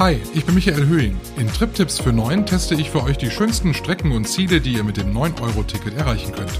[0.00, 1.16] Hi, ich bin Michael Höhing.
[1.36, 4.82] In TripTips für 9 teste ich für euch die schönsten Strecken und Ziele, die ihr
[4.82, 6.50] mit dem 9-Euro-Ticket erreichen könnt.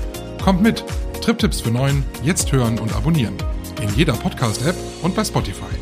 [0.40, 0.84] Kommt mit!
[1.20, 3.34] TripTips für 9, jetzt hören und abonnieren.
[3.82, 5.74] In jeder Podcast-App und bei Spotify.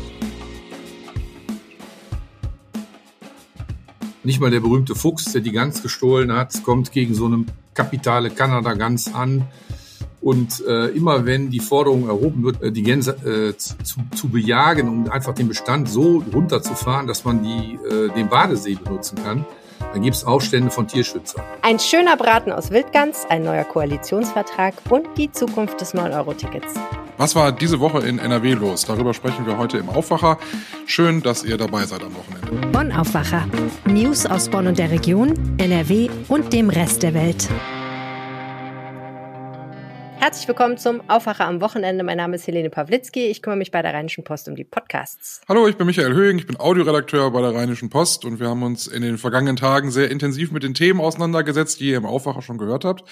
[4.23, 7.45] Nicht mal der berühmte Fuchs, der die Gans gestohlen hat, kommt gegen so eine
[7.75, 9.45] kapitale Kanada-Gans an.
[10.23, 13.75] Und äh, immer wenn die Forderung erhoben wird, äh, die Gänse äh, zu,
[14.15, 18.75] zu bejagen und um einfach den Bestand so runterzufahren, dass man die, äh, den Badesee
[18.81, 19.45] benutzen kann,
[19.91, 21.43] dann gibt es Aufstände von Tierschützern.
[21.61, 26.73] Ein schöner Braten aus Wildgans, ein neuer Koalitionsvertrag und die Zukunft des 9-Euro-Tickets.
[27.17, 28.85] Was war diese Woche in NRW los?
[28.85, 30.39] Darüber sprechen wir heute im Aufwacher.
[30.85, 32.67] Schön, dass ihr dabei seid am Wochenende.
[32.69, 33.45] Bonn Aufwacher.
[33.85, 37.49] News aus Bonn und der Region, NRW und dem Rest der Welt.
[40.23, 42.01] Herzlich willkommen zum Aufwacher am Wochenende.
[42.01, 43.25] Mein Name ist Helene Pawlitzki.
[43.25, 45.41] Ich kümmere mich bei der Rheinischen Post um die Podcasts.
[45.49, 46.37] Hallo, ich bin Michael Höhing.
[46.37, 49.91] Ich bin Audioredakteur bei der Rheinischen Post und wir haben uns in den vergangenen Tagen
[49.91, 53.03] sehr intensiv mit den Themen auseinandergesetzt, die ihr im Aufwacher schon gehört habt.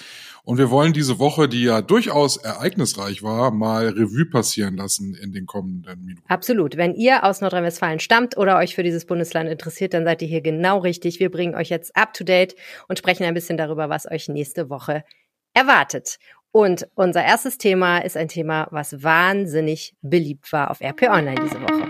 [0.44, 5.34] Und wir wollen diese Woche, die ja durchaus ereignisreich war, mal Revue passieren lassen in
[5.34, 6.24] den kommenden Minuten.
[6.28, 6.78] Absolut.
[6.78, 10.40] Wenn ihr aus Nordrhein-Westfalen stammt oder euch für dieses Bundesland interessiert, dann seid ihr hier
[10.40, 11.20] genau richtig.
[11.20, 12.56] Wir bringen euch jetzt up to date
[12.88, 15.04] und sprechen ein bisschen darüber, was euch nächste Woche
[15.52, 16.18] erwartet.
[16.54, 21.58] Und unser erstes Thema ist ein Thema, was wahnsinnig beliebt war auf RP Online diese
[21.62, 21.88] Woche.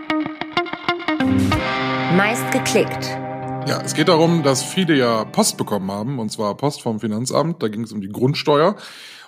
[2.17, 3.07] Meist geklickt.
[3.67, 7.61] Ja, es geht darum, dass viele ja Post bekommen haben, und zwar Post vom Finanzamt.
[7.61, 8.77] Da ging es um die Grundsteuer.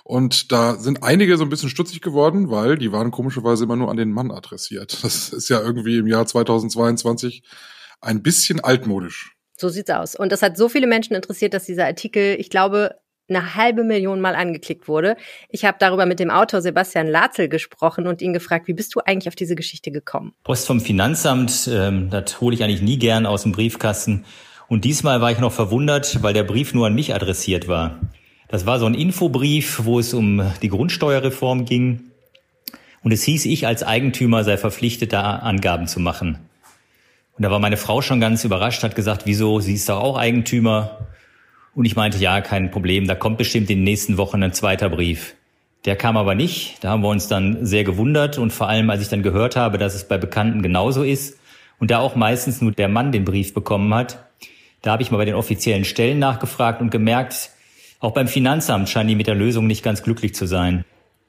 [0.05, 3.91] Und da sind einige so ein bisschen stutzig geworden, weil die waren komischerweise immer nur
[3.91, 5.03] an den Mann adressiert.
[5.03, 7.43] Das ist ja irgendwie im Jahr 2022
[7.99, 9.35] ein bisschen altmodisch.
[9.57, 10.15] So sieht's aus.
[10.15, 12.95] Und das hat so viele Menschen interessiert, dass dieser Artikel, ich glaube,
[13.27, 15.17] eine halbe Million Mal angeklickt wurde.
[15.49, 18.99] Ich habe darüber mit dem Autor Sebastian Latzel gesprochen und ihn gefragt, wie bist du
[18.99, 20.33] eigentlich auf diese Geschichte gekommen?
[20.43, 24.25] Post vom Finanzamt, ähm, das hole ich eigentlich nie gern aus dem Briefkasten.
[24.67, 27.99] Und diesmal war ich noch verwundert, weil der Brief nur an mich adressiert war.
[28.47, 32.11] Das war so ein Infobrief, wo es um die Grundsteuerreform ging.
[33.03, 36.39] Und es hieß, ich als Eigentümer sei verpflichtet, da Angaben zu machen.
[37.37, 40.17] Und da war meine Frau schon ganz überrascht, hat gesagt, wieso, sie ist doch auch
[40.17, 41.07] Eigentümer.
[41.75, 44.89] Und ich meinte, ja, kein Problem, da kommt bestimmt in den nächsten Wochen ein zweiter
[44.89, 45.35] Brief.
[45.83, 46.83] Der kam aber nicht.
[46.83, 49.77] Da haben wir uns dann sehr gewundert und vor allem, als ich dann gehört habe,
[49.77, 51.37] dass es bei Bekannten genauso ist
[51.79, 54.25] und da auch meistens nur der Mann den Brief bekommen hat,
[54.81, 57.51] da habe ich mal bei den offiziellen Stellen nachgefragt und gemerkt,
[57.99, 60.85] auch beim Finanzamt scheinen die mit der Lösung nicht ganz glücklich zu sein.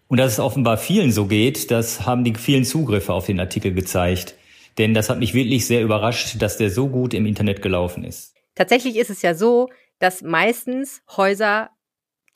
[0.09, 3.73] Und dass es offenbar vielen so geht, das haben die vielen Zugriffe auf den Artikel
[3.73, 4.35] gezeigt.
[4.79, 8.35] Denn das hat mich wirklich sehr überrascht, dass der so gut im Internet gelaufen ist.
[8.55, 9.69] Tatsächlich ist es ja so,
[9.99, 11.71] dass meistens Häuser,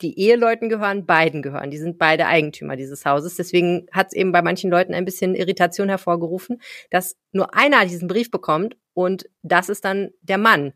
[0.01, 1.69] die Eheleuten gehören, beiden gehören.
[1.69, 3.35] Die sind beide Eigentümer dieses Hauses.
[3.35, 8.07] Deswegen hat es eben bei manchen Leuten ein bisschen Irritation hervorgerufen, dass nur einer diesen
[8.07, 10.73] Brief bekommt und das ist dann der Mann.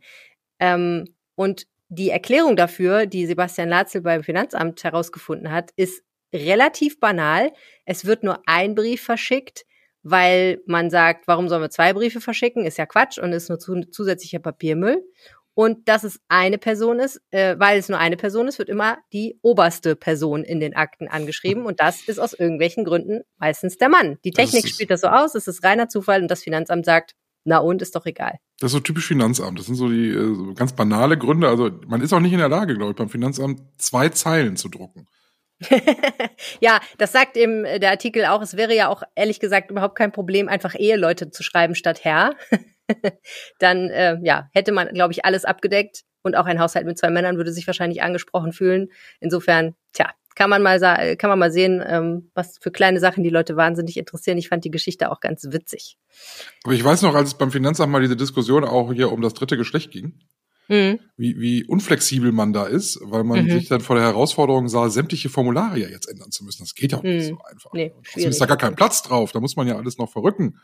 [0.59, 6.03] Ähm, und die Erklärung dafür, die Sebastian Latzel beim Finanzamt herausgefunden hat, ist
[6.33, 7.51] relativ banal.
[7.85, 9.65] Es wird nur ein Brief verschickt,
[10.03, 12.65] weil man sagt, warum sollen wir zwei Briefe verschicken?
[12.65, 15.03] Ist ja Quatsch und ist nur zusätzlicher Papiermüll.
[15.55, 18.97] Und dass es eine Person ist, äh, weil es nur eine Person ist, wird immer
[19.13, 21.65] die oberste Person in den Akten angeschrieben.
[21.65, 24.17] Und das ist aus irgendwelchen Gründen meistens der Mann.
[24.25, 27.59] Die Technik spielt das so aus, es ist reiner Zufall und das Finanzamt sagt, na
[27.59, 28.39] und, ist doch egal.
[28.59, 29.59] Das ist so typisch Finanzamt.
[29.59, 31.47] Das sind so die äh, so ganz banale Gründe.
[31.47, 34.67] Also man ist auch nicht in der Lage, glaube ich, beim Finanzamt zwei Zeilen zu
[34.67, 35.07] drucken.
[36.59, 38.41] ja, das sagt eben äh, der Artikel auch.
[38.41, 42.35] Es wäre ja auch ehrlich gesagt überhaupt kein Problem, einfach Eheleute zu schreiben statt Herr.
[43.59, 47.09] dann äh, ja, hätte man, glaube ich, alles abgedeckt und auch ein Haushalt mit zwei
[47.09, 48.89] Männern würde sich wahrscheinlich angesprochen fühlen.
[49.19, 53.29] Insofern, tja, kann man mal kann man mal sehen, ähm, was für kleine Sachen die
[53.29, 54.37] Leute wahnsinnig interessieren.
[54.37, 55.97] Ich fand die Geschichte auch ganz witzig.
[56.63, 59.33] Aber ich weiß noch, als es beim Finanzamt mal diese Diskussion auch hier um das
[59.33, 60.19] dritte Geschlecht ging,
[60.67, 60.99] mhm.
[61.15, 63.51] wie, wie unflexibel man da ist, weil man mhm.
[63.51, 66.63] sich dann vor der Herausforderung sah, sämtliche Formulare jetzt ändern zu müssen.
[66.63, 67.09] Das geht ja auch mhm.
[67.11, 67.71] nicht so einfach.
[67.73, 70.59] Nee, Außerdem ist da gar kein Platz drauf, da muss man ja alles noch verrücken.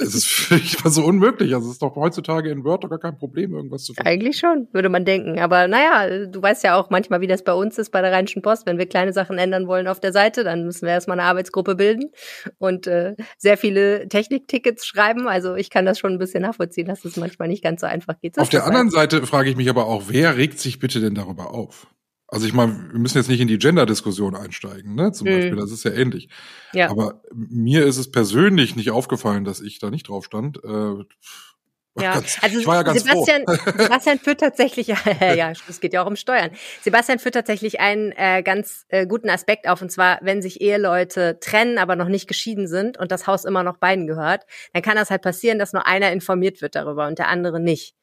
[0.00, 1.54] Es ist mich so unmöglich.
[1.54, 4.08] Also es ist doch heutzutage in Word doch gar kein Problem, irgendwas zu finden.
[4.08, 5.38] Eigentlich schon, würde man denken.
[5.40, 8.42] Aber naja, du weißt ja auch manchmal, wie das bei uns ist bei der Rheinischen
[8.42, 8.66] Post.
[8.66, 11.74] Wenn wir kleine Sachen ändern wollen auf der Seite, dann müssen wir erstmal eine Arbeitsgruppe
[11.74, 12.10] bilden
[12.58, 15.28] und äh, sehr viele Techniktickets schreiben.
[15.28, 18.18] Also ich kann das schon ein bisschen nachvollziehen, dass es manchmal nicht ganz so einfach
[18.20, 18.38] geht.
[18.38, 21.52] auf der anderen Seite frage ich mich aber auch, wer regt sich bitte denn darüber
[21.52, 21.86] auf?
[22.28, 25.12] Also ich meine, wir müssen jetzt nicht in die Gender-Diskussion einsteigen, ne?
[25.12, 25.32] Zum mhm.
[25.32, 26.28] Beispiel, das ist ja ähnlich.
[26.72, 26.90] Ja.
[26.90, 30.62] Aber mir ist es persönlich nicht aufgefallen, dass ich da nicht drauf stand.
[30.64, 31.04] Äh,
[31.98, 33.44] Ja, Ganz, also ja Sebastian.
[33.78, 34.86] Sebastian führt tatsächlich,
[35.20, 36.50] ja, es geht ja auch um Steuern.
[36.82, 41.38] Sebastian führt tatsächlich einen äh, ganz äh, guten Aspekt auf, und zwar, wenn sich Eheleute
[41.40, 44.44] trennen, aber noch nicht geschieden sind und das Haus immer noch beiden gehört,
[44.74, 47.94] dann kann das halt passieren, dass nur einer informiert wird darüber und der andere nicht.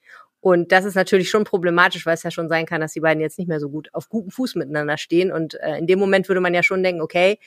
[0.43, 3.21] Und das ist natürlich schon problematisch, weil es ja schon sein kann, dass die beiden
[3.21, 5.31] jetzt nicht mehr so gut auf gutem Fuß miteinander stehen.
[5.31, 7.39] Und äh, in dem Moment würde man ja schon denken, okay,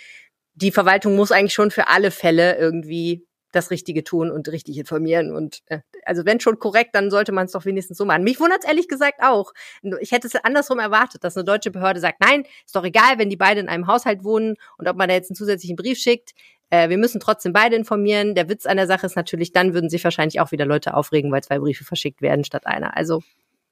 [0.54, 5.36] die Verwaltung muss eigentlich schon für alle Fälle irgendwie das Richtige tun und richtig informieren.
[5.36, 8.24] Und äh, also wenn schon korrekt, dann sollte man es doch wenigstens so machen.
[8.24, 9.52] Mich wundert es ehrlich gesagt auch.
[10.00, 13.30] Ich hätte es andersrum erwartet, dass eine deutsche Behörde sagt, nein, ist doch egal, wenn
[13.30, 16.32] die beide in einem Haushalt wohnen und ob man da jetzt einen zusätzlichen Brief schickt.
[16.70, 18.34] Äh, wir müssen trotzdem beide informieren.
[18.34, 21.30] Der Witz an der Sache ist natürlich, dann würden sich wahrscheinlich auch wieder Leute aufregen,
[21.32, 22.96] weil zwei Briefe verschickt werden statt einer.
[22.96, 23.22] Also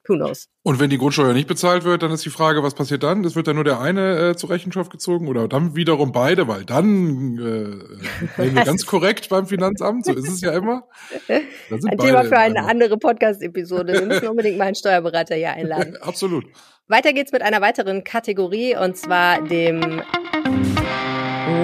[0.09, 0.49] who knows.
[0.63, 3.23] Und wenn die Grundsteuer nicht bezahlt wird, dann ist die Frage, was passiert dann?
[3.23, 6.65] Das wird dann nur der eine äh, zur Rechenschaft gezogen oder dann wiederum beide, weil
[6.65, 10.85] dann äh, reden wir ganz korrekt beim Finanzamt, so ist es ja immer.
[11.29, 13.95] Ein Thema für eine andere Podcast-Episode.
[13.95, 15.97] Wir müssen unbedingt mal einen Steuerberater hier einladen.
[16.01, 16.45] Absolut.
[16.87, 20.03] Weiter geht's mit einer weiteren Kategorie und zwar dem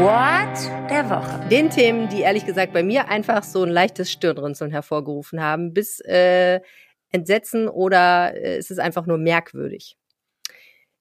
[0.01, 1.49] What der Woche.
[1.51, 6.01] Den Themen, die ehrlich gesagt bei mir einfach so ein leichtes Stirnrunzeln hervorgerufen haben, bis
[6.01, 6.61] äh,
[7.11, 9.97] Entsetzen oder äh, ist es einfach nur merkwürdig.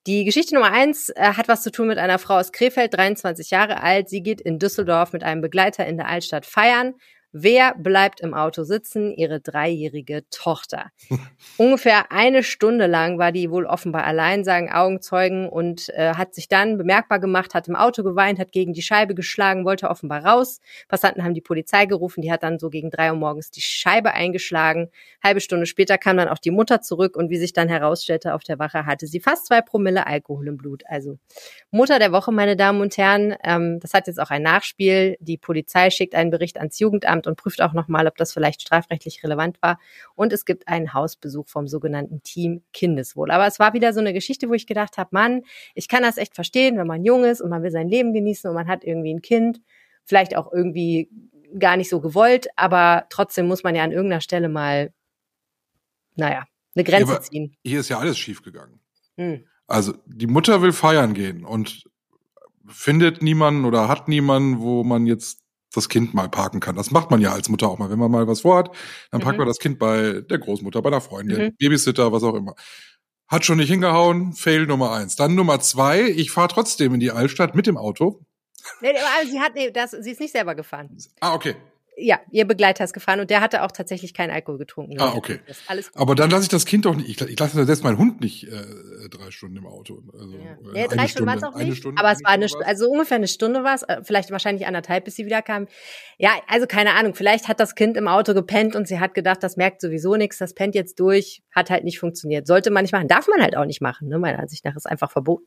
[0.08, 3.52] Die Geschichte Nummer eins äh, hat was zu tun mit einer Frau aus Krefeld, 23
[3.52, 4.10] Jahre alt.
[4.10, 6.96] Sie geht in Düsseldorf mit einem Begleiter in der Altstadt feiern
[7.32, 9.14] Wer bleibt im Auto sitzen?
[9.14, 10.88] Ihre dreijährige Tochter.
[11.58, 16.48] Ungefähr eine Stunde lang war die wohl offenbar allein, sagen Augenzeugen, und äh, hat sich
[16.48, 20.60] dann bemerkbar gemacht, hat im Auto geweint, hat gegen die Scheibe geschlagen, wollte offenbar raus.
[20.88, 24.14] Passanten haben die Polizei gerufen, die hat dann so gegen drei Uhr morgens die Scheibe
[24.14, 24.90] eingeschlagen.
[25.24, 28.44] Halbe Stunde später kam dann auch die Mutter zurück und wie sich dann herausstellte, auf
[28.44, 30.82] der Wache hatte sie fast zwei Promille Alkohol im Blut.
[30.88, 31.20] Also
[31.70, 33.36] Mutter der Woche, meine Damen und Herren.
[33.44, 35.16] Ähm, das hat jetzt auch ein Nachspiel.
[35.20, 39.24] Die Polizei schickt einen Bericht ans Jugendamt und prüft auch nochmal, ob das vielleicht strafrechtlich
[39.24, 39.80] relevant war.
[40.16, 43.32] Und es gibt einen Hausbesuch vom sogenannten Team Kindeswohl.
[43.32, 45.44] Aber es war wieder so eine Geschichte, wo ich gedacht habe, Mann,
[45.76, 48.50] ich kann das echt verstehen, wenn man jung ist und man will sein Leben genießen
[48.50, 49.62] und man hat irgendwie ein Kind,
[50.06, 51.10] vielleicht auch irgendwie
[51.58, 54.94] gar nicht so gewollt, aber trotzdem muss man ja an irgendeiner Stelle mal,
[56.16, 56.46] naja,
[56.76, 57.56] eine Grenze ja, ziehen.
[57.64, 58.80] Hier ist ja alles schiefgegangen.
[59.18, 59.46] Hm.
[59.68, 61.84] Also die Mutter will feiern gehen und
[62.68, 65.42] findet niemanden oder hat niemanden, wo man jetzt
[65.74, 66.76] das Kind mal parken kann.
[66.76, 67.90] Das macht man ja als Mutter auch mal.
[67.90, 68.76] Wenn man mal was vorhat,
[69.12, 69.40] dann packt mhm.
[69.40, 71.56] man das Kind bei der Großmutter, bei der Freundin, mhm.
[71.58, 72.56] Babysitter, was auch immer.
[73.28, 75.16] Hat schon nicht hingehauen, Fail Nummer eins.
[75.16, 78.26] Dann Nummer zwei, ich fahre trotzdem in die Altstadt mit dem Auto.
[78.82, 80.98] Nee, aber sie hat, nee, das, sie ist nicht selber gefahren.
[81.20, 81.56] Ah, okay
[82.00, 85.00] ja, ihr Begleiter ist gefahren und der hatte auch tatsächlich keinen Alkohol getrunken.
[85.00, 85.40] Ah, okay.
[85.96, 88.46] Aber dann lasse ich das Kind doch nicht, ich, ich lasse selbst meinen Hund nicht
[88.46, 90.02] äh, drei Stunden im Auto.
[90.14, 90.74] Also, ja.
[90.74, 92.90] Äh, ja drei Stunden war es auch nicht, Stunde, aber es war eine, Stunde, also
[92.90, 95.68] ungefähr eine Stunde war es, äh, vielleicht wahrscheinlich anderthalb, bis sie wieder kam.
[96.18, 99.44] Ja, also keine Ahnung, vielleicht hat das Kind im Auto gepennt und sie hat gedacht,
[99.44, 102.48] das merkt sowieso nichts, das pennt jetzt durch, hat halt nicht funktioniert.
[102.48, 104.20] Sollte man nicht machen, darf man halt auch nicht machen, ne?
[104.20, 105.46] meiner Ansicht nach ist einfach verboten.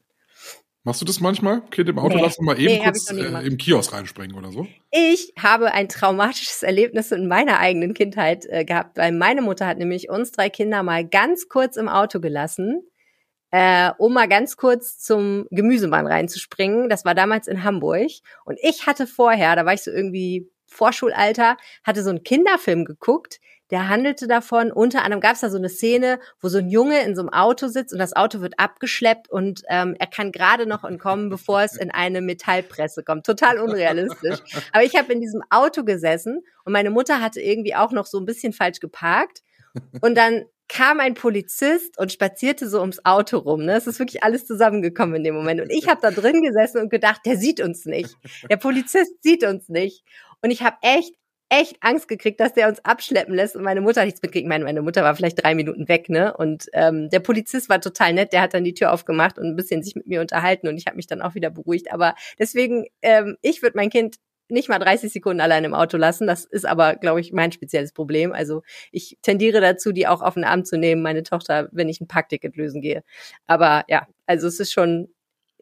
[0.84, 1.62] Machst du das manchmal?
[1.70, 2.22] Kind im Auto nee.
[2.22, 4.66] lassen, mal eben nee, kurz äh, im Kiosk reinspringen oder so?
[4.90, 9.78] Ich habe ein traumatisches Erlebnis in meiner eigenen Kindheit äh, gehabt, weil meine Mutter hat
[9.78, 12.82] nämlich uns drei Kinder mal ganz kurz im Auto gelassen,
[13.52, 16.88] äh, um mal ganz kurz zum Gemüsemann reinzuspringen.
[16.88, 18.10] Das war damals in Hamburg.
[18.44, 23.38] Und ich hatte vorher, da war ich so irgendwie Vorschulalter, hatte so einen Kinderfilm geguckt,
[23.72, 27.00] der handelte davon, unter anderem gab es da so eine Szene, wo so ein Junge
[27.02, 30.66] in so einem Auto sitzt und das Auto wird abgeschleppt und ähm, er kann gerade
[30.66, 33.24] noch entkommen, bevor es in eine Metallpresse kommt.
[33.24, 34.40] Total unrealistisch.
[34.72, 38.18] Aber ich habe in diesem Auto gesessen und meine Mutter hatte irgendwie auch noch so
[38.18, 39.42] ein bisschen falsch geparkt.
[40.02, 43.64] Und dann kam ein Polizist und spazierte so ums Auto rum.
[43.64, 43.76] Ne?
[43.76, 45.62] Es ist wirklich alles zusammengekommen in dem Moment.
[45.62, 48.16] Und ich habe da drin gesessen und gedacht, der sieht uns nicht.
[48.50, 50.04] Der Polizist sieht uns nicht.
[50.42, 51.14] Und ich habe echt
[51.52, 54.48] echt Angst gekriegt, dass der uns abschleppen lässt und meine Mutter hat nichts mitgekriegt.
[54.48, 56.34] Meine, meine Mutter war vielleicht drei Minuten weg, ne?
[56.34, 59.56] Und ähm, der Polizist war total nett, der hat dann die Tür aufgemacht und ein
[59.56, 61.92] bisschen sich mit mir unterhalten und ich habe mich dann auch wieder beruhigt.
[61.92, 64.16] Aber deswegen, ähm, ich würde mein Kind
[64.48, 66.26] nicht mal 30 Sekunden allein im Auto lassen.
[66.26, 68.32] Das ist aber, glaube ich, mein spezielles Problem.
[68.32, 72.00] Also ich tendiere dazu, die auch auf den Arm zu nehmen, meine Tochter, wenn ich
[72.00, 73.02] ein Parkticket lösen gehe.
[73.46, 75.08] Aber ja, also es ist schon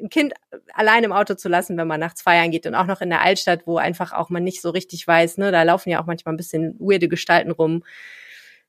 [0.01, 0.35] ein Kind
[0.73, 3.23] allein im Auto zu lassen, wenn man nachts feiern geht und auch noch in der
[3.23, 6.35] Altstadt, wo einfach auch man nicht so richtig weiß, ne, da laufen ja auch manchmal
[6.35, 7.85] ein bisschen weirde Gestalten rum,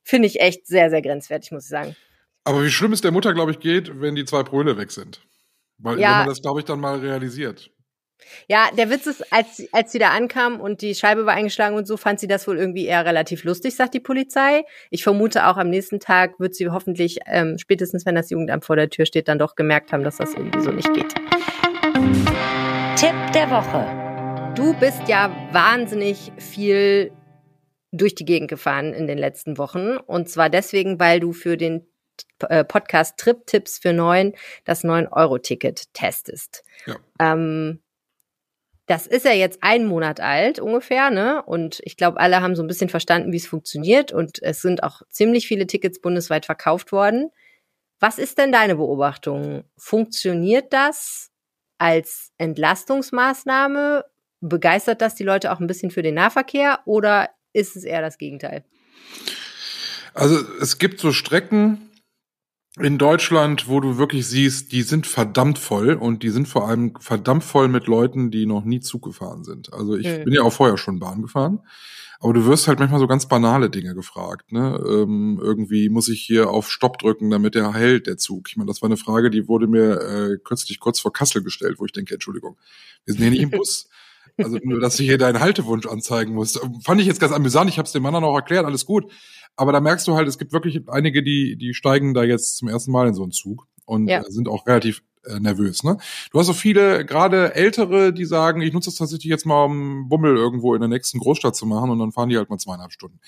[0.03, 1.95] finde ich echt sehr, sehr grenzwertig, muss ich sagen.
[2.43, 5.21] Aber wie schlimm es der Mutter, glaube ich, geht, wenn die zwei Promille weg sind.
[5.77, 6.09] Weil ja.
[6.09, 7.71] wenn man das, glaube ich, dann mal realisiert.
[8.47, 11.87] Ja, der Witz ist, als, als sie da ankam und die Scheibe war eingeschlagen und
[11.87, 14.63] so, fand sie das wohl irgendwie eher relativ lustig, sagt die Polizei.
[14.89, 18.75] Ich vermute auch am nächsten Tag wird sie hoffentlich, ähm, spätestens wenn das Jugendamt vor
[18.75, 21.13] der Tür steht, dann doch gemerkt haben, dass das irgendwie so nicht geht.
[22.95, 24.53] Tipp der Woche.
[24.55, 27.11] Du bist ja wahnsinnig viel
[27.91, 29.97] durch die Gegend gefahren in den letzten Wochen.
[29.97, 31.87] Und zwar deswegen, weil du für den
[32.49, 34.33] äh, Podcast Trip Tipps für neun
[34.65, 36.63] das 9-Euro-Ticket testest.
[36.85, 36.95] Ja.
[37.19, 37.81] Ähm,
[38.91, 41.41] das ist ja jetzt ein Monat alt ungefähr, ne?
[41.43, 44.11] Und ich glaube, alle haben so ein bisschen verstanden, wie es funktioniert.
[44.11, 47.29] Und es sind auch ziemlich viele Tickets bundesweit verkauft worden.
[48.01, 49.63] Was ist denn deine Beobachtung?
[49.77, 51.29] Funktioniert das
[51.77, 54.03] als Entlastungsmaßnahme?
[54.41, 58.17] Begeistert das die Leute auch ein bisschen für den Nahverkehr oder ist es eher das
[58.17, 58.65] Gegenteil?
[60.13, 61.90] Also es gibt so Strecken,
[62.79, 66.93] in Deutschland, wo du wirklich siehst, die sind verdammt voll und die sind vor allem
[66.99, 69.73] verdammt voll mit Leuten, die noch nie Zug gefahren sind.
[69.73, 70.23] Also ich mhm.
[70.23, 71.59] bin ja auch vorher schon Bahn gefahren,
[72.21, 74.53] aber du wirst halt manchmal so ganz banale Dinge gefragt.
[74.53, 74.81] Ne?
[74.87, 78.47] Ähm, irgendwie muss ich hier auf Stopp drücken, damit er hält, der Zug.
[78.47, 81.75] Ich meine, das war eine Frage, die wurde mir äh, kürzlich kurz vor Kassel gestellt,
[81.79, 82.57] wo ich denke, Entschuldigung,
[83.03, 83.89] wir sind hier nicht im Bus.
[84.37, 86.59] Also nur, dass du hier deinen Haltewunsch anzeigen musst.
[86.83, 87.69] Fand ich jetzt ganz amüsant.
[87.69, 89.11] Ich habe es dem Mann auch erklärt, alles gut.
[89.61, 92.67] Aber da merkst du halt, es gibt wirklich einige, die, die steigen da jetzt zum
[92.67, 94.23] ersten Mal in so einen Zug und ja.
[94.23, 95.83] sind auch relativ äh, nervös.
[95.83, 95.99] Ne?
[96.31, 100.09] Du hast so viele, gerade Ältere, die sagen, ich nutze das tatsächlich jetzt mal, um
[100.09, 102.91] Bummel irgendwo in der nächsten Großstadt zu machen und dann fahren die halt mal zweieinhalb
[102.91, 103.19] Stunden.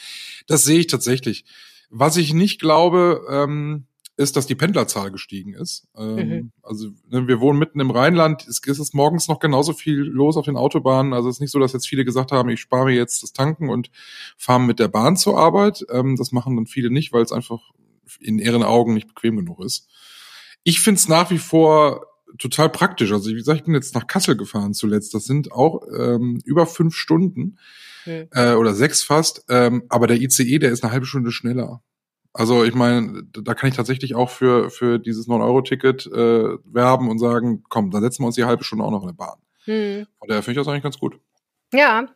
[0.47, 1.45] Das sehe ich tatsächlich.
[1.91, 5.87] Was ich nicht glaube, ähm, ist, dass die Pendlerzahl gestiegen ist.
[5.97, 6.51] Ähm, mhm.
[6.61, 10.37] Also ne, wir wohnen mitten im Rheinland, es, es ist morgens noch genauso viel los
[10.37, 11.13] auf den Autobahnen.
[11.13, 13.33] Also es ist nicht so, dass jetzt viele gesagt haben, ich spare mir jetzt das
[13.33, 13.89] Tanken und
[14.37, 15.85] fahre mit der Bahn zur Arbeit.
[15.89, 17.71] Ähm, das machen dann viele nicht, weil es einfach
[18.19, 19.87] in ihren Augen nicht bequem genug ist.
[20.63, 22.05] Ich finde es nach wie vor
[22.37, 23.11] total praktisch.
[23.11, 25.13] Also wie gesagt, ich bin jetzt nach Kassel gefahren zuletzt.
[25.13, 27.57] Das sind auch ähm, über fünf Stunden
[28.05, 28.27] mhm.
[28.31, 29.45] äh, oder sechs fast.
[29.49, 31.81] Ähm, aber der ICE, der ist eine halbe Stunde schneller.
[32.33, 37.19] Also ich meine, da kann ich tatsächlich auch für, für dieses 9-Euro-Ticket äh, werben und
[37.19, 39.39] sagen, komm, dann setzen wir uns die halbe Stunde auch noch in der Bahn.
[39.65, 40.07] Hm.
[40.17, 41.19] Von daher finde ich das eigentlich ganz gut.
[41.71, 42.07] Ja,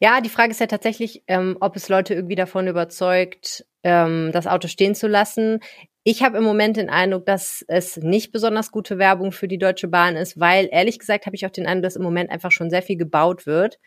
[0.00, 4.46] ja, die Frage ist ja tatsächlich, ähm, ob es Leute irgendwie davon überzeugt, ähm, das
[4.46, 5.60] Auto stehen zu lassen.
[6.04, 9.88] Ich habe im Moment den Eindruck, dass es nicht besonders gute Werbung für die Deutsche
[9.88, 12.68] Bahn ist, weil ehrlich gesagt habe ich auch den Eindruck, dass im Moment einfach schon
[12.68, 13.78] sehr viel gebaut wird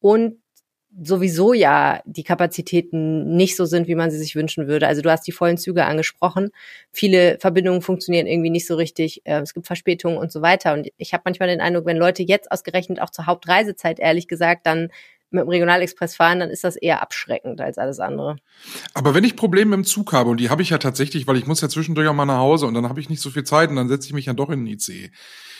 [0.00, 0.36] und
[1.02, 4.86] sowieso ja die Kapazitäten nicht so sind, wie man sie sich wünschen würde.
[4.86, 6.50] Also du hast die vollen Züge angesprochen.
[6.92, 9.22] Viele Verbindungen funktionieren irgendwie nicht so richtig.
[9.24, 10.72] Äh, es gibt Verspätungen und so weiter.
[10.72, 14.66] Und ich habe manchmal den Eindruck, wenn Leute jetzt ausgerechnet auch zur Hauptreisezeit, ehrlich gesagt,
[14.66, 14.90] dann
[15.30, 18.36] mit dem Regionalexpress fahren, dann ist das eher abschreckend als alles andere.
[18.94, 21.46] Aber wenn ich Probleme im Zug habe, und die habe ich ja tatsächlich, weil ich
[21.46, 23.70] muss ja zwischendurch auch mal nach Hause und dann habe ich nicht so viel Zeit
[23.70, 25.10] und dann setze ich mich ja doch in den ICE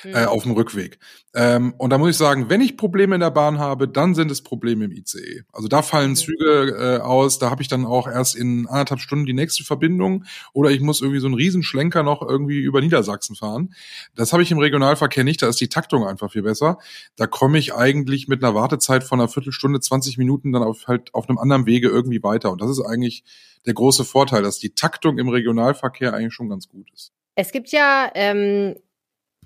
[0.04, 0.14] mhm.
[0.14, 0.98] äh, auf dem Rückweg.
[1.34, 4.30] Ähm, und da muss ich sagen, wenn ich Probleme in der Bahn habe, dann sind
[4.30, 5.42] es Probleme im ICE.
[5.52, 6.16] Also da fallen mhm.
[6.16, 10.24] Züge äh, aus, da habe ich dann auch erst in anderthalb Stunden die nächste Verbindung
[10.52, 13.74] oder ich muss irgendwie so einen Riesenschlenker noch irgendwie über Niedersachsen fahren.
[14.14, 16.78] Das habe ich im Regionalverkehr nicht, da ist die Taktung einfach viel besser.
[17.16, 21.12] Da komme ich eigentlich mit einer Wartezeit von einer Viertelstunde, 20 Minuten dann auf halt
[21.14, 22.52] auf einem anderen Wege irgendwie weiter.
[22.52, 23.24] Und das ist eigentlich
[23.66, 27.12] der große Vorteil, dass die Taktung im Regionalverkehr eigentlich schon ganz gut ist.
[27.34, 28.76] Es gibt ja ähm,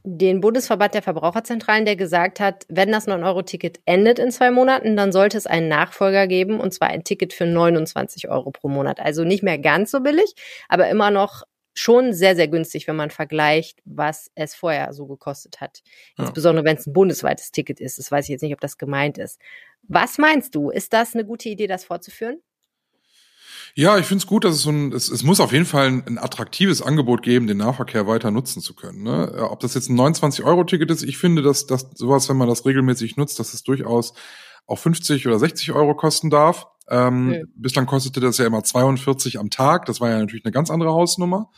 [0.05, 5.12] den Bundesverband der Verbraucherzentralen, der gesagt hat, wenn das 9-Euro-Ticket endet in zwei Monaten, dann
[5.12, 9.00] sollte es einen Nachfolger geben, und zwar ein Ticket für 29 Euro pro Monat.
[9.00, 10.35] Also nicht mehr ganz so billig,
[10.69, 15.61] aber immer noch schon sehr, sehr günstig, wenn man vergleicht, was es vorher so gekostet
[15.61, 15.83] hat.
[16.17, 16.25] Ja.
[16.25, 17.99] Insbesondere wenn es ein bundesweites Ticket ist.
[17.99, 19.40] Das weiß ich jetzt nicht, ob das gemeint ist.
[19.83, 20.71] Was meinst du?
[20.71, 22.43] Ist das eine gute Idee, das fortzuführen?
[23.79, 25.87] Ja, ich finde es gut, dass es so ein, es, es muss auf jeden Fall
[25.87, 29.05] ein, ein, attraktives Angebot geben, den Nahverkehr weiter nutzen zu können.
[29.05, 29.33] Ne?
[29.49, 33.17] Ob das jetzt ein 29-Euro-Ticket ist, ich finde, dass, dass sowas, wenn man das regelmäßig
[33.17, 34.15] nutzt, dass es durchaus
[34.67, 36.67] auch 50 oder 60 Euro kosten darf.
[36.91, 37.45] Ähm, okay.
[37.55, 39.87] Bislang kostete das ja immer 42 am Tag.
[39.87, 41.49] Das war ja natürlich eine ganz andere Hausnummer.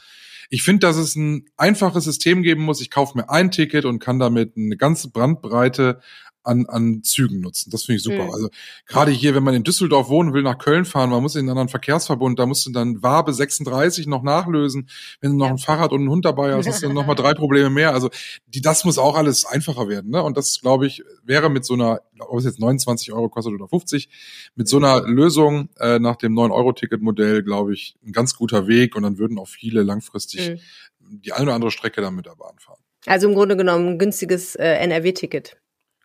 [0.50, 2.82] Ich finde, dass es ein einfaches System geben muss.
[2.82, 6.02] Ich kaufe mir ein Ticket und kann damit eine ganze Brandbreite
[6.42, 7.70] an, an Zügen nutzen.
[7.70, 8.24] Das finde ich super.
[8.24, 8.30] Mhm.
[8.30, 8.48] Also
[8.86, 11.50] gerade hier, wenn man in Düsseldorf wohnen will, nach Köln fahren, man muss in einen
[11.50, 14.88] anderen Verkehrsverbund, da musst du dann Wabe 36 noch nachlösen.
[15.20, 15.52] Wenn du noch ja.
[15.52, 17.92] ein Fahrrad und einen Hund dabei hast, hast du dann nochmal drei Probleme mehr.
[17.92, 18.10] Also
[18.46, 20.10] die, das muss auch alles einfacher werden.
[20.10, 20.22] Ne?
[20.22, 23.68] Und das, glaube ich, wäre mit so einer, ob es jetzt 29 Euro kostet oder
[23.68, 24.08] 50,
[24.54, 28.96] mit so einer Lösung äh, nach dem 9-Euro-Ticket-Modell, glaube ich, ein ganz guter Weg.
[28.96, 31.20] Und dann würden auch viele langfristig mhm.
[31.22, 32.80] die eine oder andere Strecke dann mit der Bahn fahren.
[33.06, 35.56] Also im Grunde genommen ein günstiges äh, NRW-Ticket.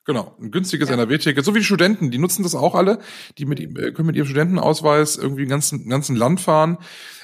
[0.05, 0.95] Genau, ein günstiges ja.
[0.95, 1.43] NRW-Ticket.
[1.43, 2.99] So wie die Studenten, die nutzen das auch alle.
[3.39, 6.77] Die mit, äh, können mit ihrem Studentenausweis irgendwie ein ganzen, ganzen Land fahren.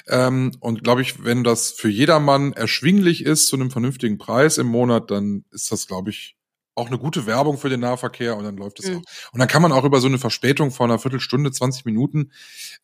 [0.08, 4.66] Ähm, und glaube ich, wenn das für jedermann erschwinglich ist zu einem vernünftigen Preis im
[4.66, 6.36] Monat, dann ist das, glaube ich,
[6.74, 8.96] auch eine gute Werbung für den Nahverkehr und dann läuft es mhm.
[8.96, 9.32] auch.
[9.32, 12.30] Und dann kann man auch über so eine Verspätung von einer Viertelstunde, 20 Minuten,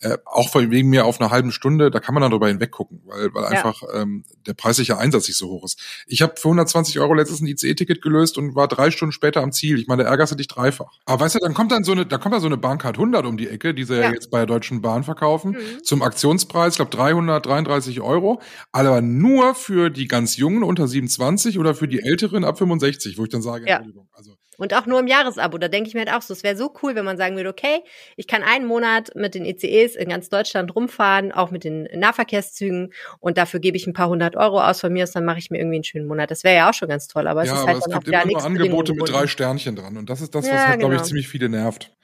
[0.01, 3.33] äh, auch wegen mir auf einer halben Stunde, da kann man dann drüber hinweggucken, weil,
[3.33, 3.49] weil ja.
[3.49, 5.81] einfach ähm, der preisliche Einsatz nicht so hoch ist.
[6.07, 9.53] Ich habe für 120 Euro letztens ein ICE-Ticket gelöst und war drei Stunden später am
[9.53, 9.79] Ziel.
[9.79, 10.99] Ich meine, da ärgerst du dich dreifach.
[11.07, 13.25] Aber weißt du, dann kommt dann so eine, da kommt dann so eine Bahncard 100
[13.25, 15.85] um die Ecke, die sie ja, ja jetzt bei der Deutschen Bahn verkaufen, mhm.
[15.85, 18.43] zum Aktionspreis, ich glaube 333 Euro,
[18.73, 23.25] aber nur für die ganz Jungen unter 27 oder für die Älteren ab 65, wo
[23.25, 23.78] ich dann sage, ja.
[23.79, 24.09] Entschuldigung.
[24.13, 25.57] Also und auch nur im Jahresabo.
[25.57, 27.49] Da denke ich mir halt auch so, es wäre so cool, wenn man sagen würde,
[27.49, 27.83] okay,
[28.17, 32.93] ich kann einen Monat mit den ECEs in ganz Deutschland rumfahren, auch mit den Nahverkehrszügen
[33.21, 35.51] und dafür gebe ich ein paar hundert Euro aus von mir aus, dann mache ich
[35.51, 36.31] mir irgendwie einen schönen Monat.
[36.31, 37.93] Das wäre ja auch schon ganz toll, aber es ja, ist halt aber halt es
[37.93, 40.51] dann gibt auch immer nur Angebote mit drei Sternchen dran und das ist das, was
[40.51, 40.89] ja, halt, genau.
[40.89, 41.95] glaube ich, ziemlich viele nervt.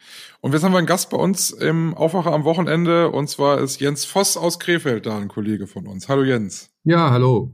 [0.40, 3.80] Und jetzt haben wir einen Gast bei uns im Aufwacher am Wochenende und zwar ist
[3.80, 6.08] Jens Voss aus Krefeld da, ein Kollege von uns.
[6.08, 6.70] Hallo Jens.
[6.84, 7.52] Ja, hallo.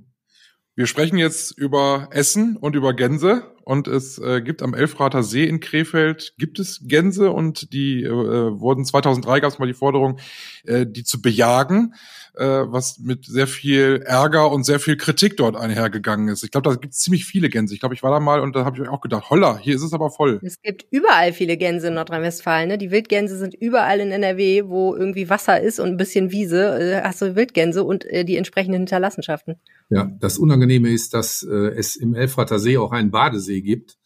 [0.76, 5.44] Wir sprechen jetzt über Essen und über Gänse und es äh, gibt am Elfrater See
[5.44, 10.18] in Krefeld gibt es Gänse und die äh, wurden 2003 gab es mal die Forderung,
[10.64, 11.94] äh, die zu bejagen,
[12.34, 16.42] äh, was mit sehr viel Ärger und sehr viel Kritik dort einhergegangen ist.
[16.42, 17.72] Ich glaube, da gibt es ziemlich viele Gänse.
[17.72, 19.82] Ich glaube, ich war da mal und da habe ich auch gedacht, holla, hier ist
[19.82, 20.40] es aber voll.
[20.42, 22.66] Es gibt überall viele Gänse in Nordrhein-Westfalen.
[22.66, 22.76] Ne?
[22.76, 27.02] Die Wildgänse sind überall in NRW, wo irgendwie Wasser ist und ein bisschen Wiese, äh,
[27.04, 29.60] hast du Wildgänse und äh, die entsprechenden Hinterlassenschaften.
[29.90, 33.98] Ja, das Unangenehme ist, dass äh, es im Elfrater See auch einen Badesee gibt,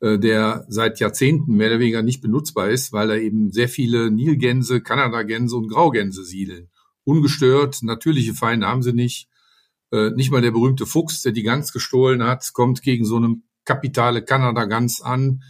[0.00, 4.10] äh, der seit Jahrzehnten mehr oder weniger nicht benutzbar ist, weil da eben sehr viele
[4.10, 6.70] Nilgänse, Kanadagänse und Graugänse siedeln.
[7.04, 9.28] Ungestört, natürliche Feinde haben sie nicht.
[9.92, 13.36] Äh, nicht mal der berühmte Fuchs, der die Gans gestohlen hat, kommt gegen so eine
[13.64, 15.44] kapitale Kanadagans an.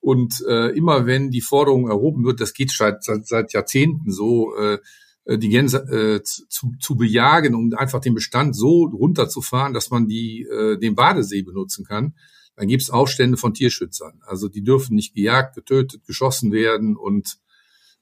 [0.00, 4.56] Und äh, immer wenn die Forderung erhoben wird, das geht seit, seit, seit Jahrzehnten so,
[4.56, 4.78] äh,
[5.26, 10.42] die Gänse äh, zu, zu bejagen, um einfach den Bestand so runterzufahren, dass man die
[10.42, 12.14] äh, den Badesee benutzen kann,
[12.56, 14.20] dann gibt es Aufstände von Tierschützern.
[14.26, 17.38] Also die dürfen nicht gejagt, getötet, geschossen werden und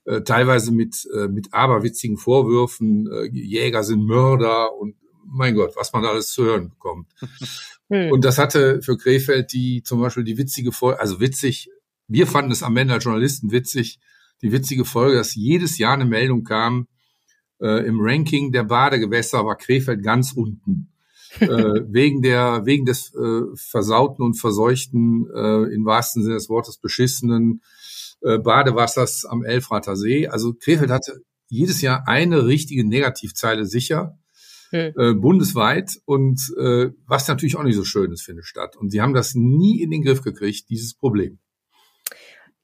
[0.05, 4.97] äh, teilweise mit äh, mit aberwitzigen Vorwürfen, äh, Jäger sind Mörder und
[5.27, 7.09] mein Gott, was man alles zu hören bekommt.
[7.93, 8.13] Hm.
[8.13, 11.71] Und das hatte für Krefeld die zum Beispiel die witzige Folge, also witzig,
[12.07, 13.99] wir fanden es am Ende als Journalisten witzig,
[14.43, 16.87] die witzige Folge, dass jedes Jahr eine Meldung kam,
[17.61, 20.89] äh, Im Ranking der Badegewässer war Krefeld ganz unten.
[21.41, 21.47] äh,
[21.89, 27.63] wegen der wegen des äh, versauten und verseuchten äh, im wahrsten Sinne des Wortes beschissenen
[28.23, 30.27] äh, Badewassers am Elfrater See.
[30.27, 34.17] Also Krefeld hatte jedes Jahr eine richtige Negativzeile sicher.
[34.71, 34.93] Hm.
[34.97, 38.77] Äh, bundesweit und äh, was natürlich auch nicht so schön ist für eine Stadt.
[38.77, 41.41] Und sie haben das nie in den Griff gekriegt, dieses Problem.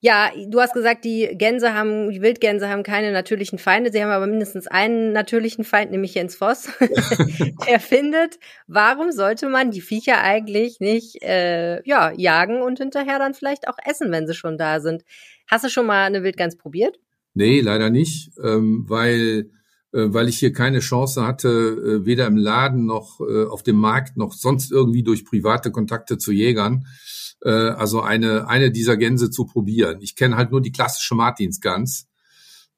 [0.01, 3.91] Ja, du hast gesagt, die Gänse haben, die Wildgänse haben keine natürlichen Feinde.
[3.91, 6.69] Sie haben aber mindestens einen natürlichen Feind, nämlich Jens Voss.
[7.67, 13.33] der findet, warum sollte man die Viecher eigentlich nicht äh, ja, jagen und hinterher dann
[13.33, 15.03] vielleicht auch essen, wenn sie schon da sind?
[15.47, 16.99] Hast du schon mal eine Wildgans probiert?
[17.33, 19.51] Nee, leider nicht, ähm, weil
[19.93, 23.77] äh, weil ich hier keine Chance hatte, äh, weder im Laden noch äh, auf dem
[23.77, 26.87] Markt noch sonst irgendwie durch private Kontakte zu Jägern
[27.43, 29.99] äh, also eine, eine dieser Gänse zu probieren.
[30.01, 32.09] Ich kenne halt nur die klassische Martinsgans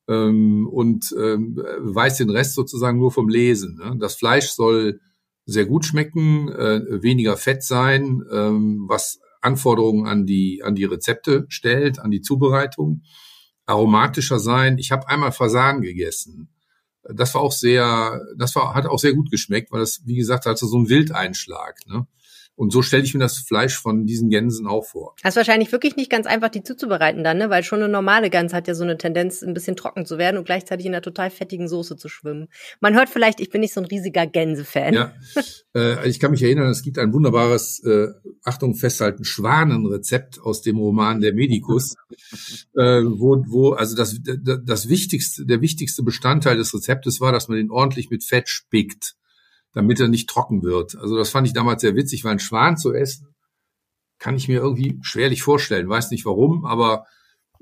[0.08, 3.76] ähm, und ähm, weiß den Rest sozusagen nur vom Lesen.
[3.76, 3.96] Ne?
[3.98, 5.00] Das Fleisch soll
[5.46, 11.46] sehr gut schmecken, äh, weniger Fett sein, ähm, was Anforderungen an die, an die Rezepte
[11.48, 13.02] stellt, an die Zubereitung,
[13.66, 14.78] aromatischer sein.
[14.78, 16.50] Ich habe einmal Fasan gegessen.
[17.02, 20.46] Das war auch sehr, das war, hat auch sehr gut geschmeckt, weil das, wie gesagt,
[20.46, 21.78] hatte so ein Wildeinschlag.
[21.86, 22.06] Ne?
[22.58, 25.14] Und so stelle ich mir das Fleisch von diesen Gänsen auch vor.
[25.22, 27.50] Das ist wahrscheinlich wirklich nicht ganz einfach, die zuzubereiten dann, ne?
[27.50, 30.38] Weil schon eine normale Gans hat ja so eine Tendenz, ein bisschen trocken zu werden
[30.38, 32.48] und gleichzeitig in einer total fettigen Soße zu schwimmen.
[32.80, 34.92] Man hört vielleicht, ich bin nicht so ein riesiger Gänsefan.
[34.92, 35.14] Ja,
[35.76, 38.08] äh, ich kann mich erinnern, es gibt ein wunderbares, äh,
[38.42, 41.94] Achtung, festhalten, Schwanenrezept aus dem Roman Der Medikus,
[42.74, 44.18] äh, wo, wo, also das,
[44.64, 49.14] das wichtigste, der wichtigste Bestandteil des Rezeptes war, dass man den ordentlich mit Fett spickt
[49.72, 50.96] damit er nicht trocken wird.
[50.96, 53.34] Also das fand ich damals sehr witzig, weil ein Schwan zu essen,
[54.18, 55.88] kann ich mir irgendwie schwerlich vorstellen.
[55.88, 57.06] Weiß nicht warum, aber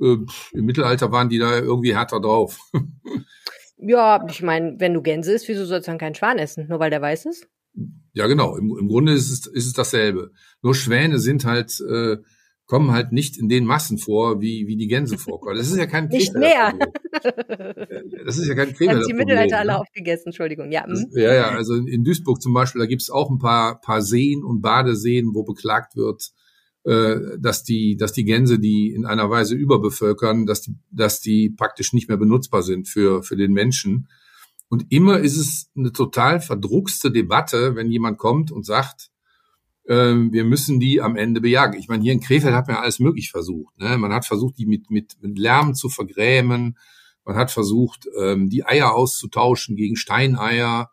[0.01, 0.17] äh,
[0.53, 2.59] im Mittelalter waren die da irgendwie härter drauf.
[3.77, 6.69] ja, ich meine, wenn du Gänse isst, wieso sollst du dann keinen Schwan essen?
[6.69, 7.49] Nur weil der weiß ist?
[8.13, 8.57] Ja, genau.
[8.57, 10.33] Im, im Grunde ist es, ist es dasselbe.
[10.63, 12.17] Nur Schwäne sind halt äh,
[12.67, 15.57] kommen halt nicht in den Massen vor, wie, wie die Gänse vorkommen.
[15.57, 16.75] Das ist ja kein Nicht mehr.
[18.25, 19.01] Das ist ja kein Krieger.
[19.07, 19.79] die Mittelalter alle ne?
[19.79, 20.73] aufgegessen, Entschuldigung.
[20.73, 21.09] Ja, hm?
[21.13, 24.43] ja, ja, also in Duisburg zum Beispiel, da gibt es auch ein paar, paar Seen
[24.43, 26.33] und Badeseen, wo beklagt wird,
[26.85, 31.51] äh, dass die, dass die Gänse, die in einer Weise überbevölkern, dass die, dass die
[31.51, 34.09] praktisch nicht mehr benutzbar sind für, für den Menschen.
[34.69, 39.11] Und immer ist es eine total verdruckste Debatte, wenn jemand kommt und sagt,
[39.89, 41.79] wir müssen die am Ende bejagen.
[41.79, 43.79] Ich meine, hier in Krefeld hat man ja alles möglich versucht.
[43.79, 43.97] Ne?
[43.99, 46.77] Man hat versucht, die mit, mit, mit Lärm zu vergrämen.
[47.25, 50.91] Man hat versucht, ähm, die Eier auszutauschen gegen Steineier.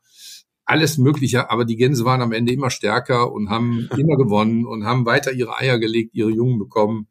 [0.65, 4.85] Alles Mögliche, aber die Gänse waren am Ende immer stärker und haben immer gewonnen und
[4.85, 7.07] haben weiter ihre Eier gelegt, ihre Jungen bekommen.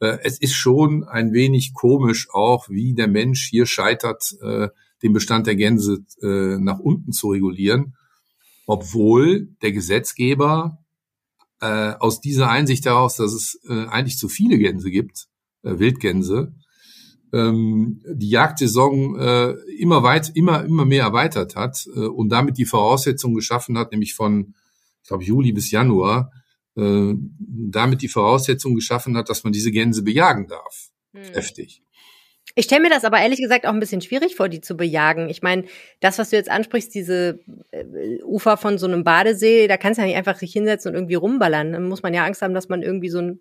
[0.00, 4.68] Äh, es ist schon ein wenig komisch auch, wie der Mensch hier scheitert, äh,
[5.02, 7.96] den Bestand der Gänse äh, nach unten zu regulieren,
[8.66, 10.78] obwohl der Gesetzgeber
[11.60, 15.26] äh, aus dieser Einsicht heraus, dass es äh, eigentlich zu viele Gänse gibt,
[15.62, 16.54] äh, Wildgänse,
[17.32, 22.64] ähm, die Jagdsaison äh, immer weit, immer, immer mehr erweitert hat äh, und damit die
[22.64, 24.54] Voraussetzungen geschaffen hat, nämlich von,
[25.02, 26.30] ich glaube, Juli bis Januar,
[26.76, 30.90] äh, damit die Voraussetzungen geschaffen hat, dass man diese Gänse bejagen darf.
[31.12, 31.32] Hm.
[31.32, 31.82] Heftig.
[32.54, 35.28] Ich stelle mir das aber ehrlich gesagt auch ein bisschen schwierig vor, die zu bejagen.
[35.28, 35.64] Ich meine,
[36.00, 40.02] das, was du jetzt ansprichst, diese äh, Ufer von so einem Badesee, da kannst du
[40.02, 41.72] ja nicht einfach sich hinsetzen und irgendwie rumballern.
[41.72, 43.40] Dann muss man ja Angst haben, dass man irgendwie so einen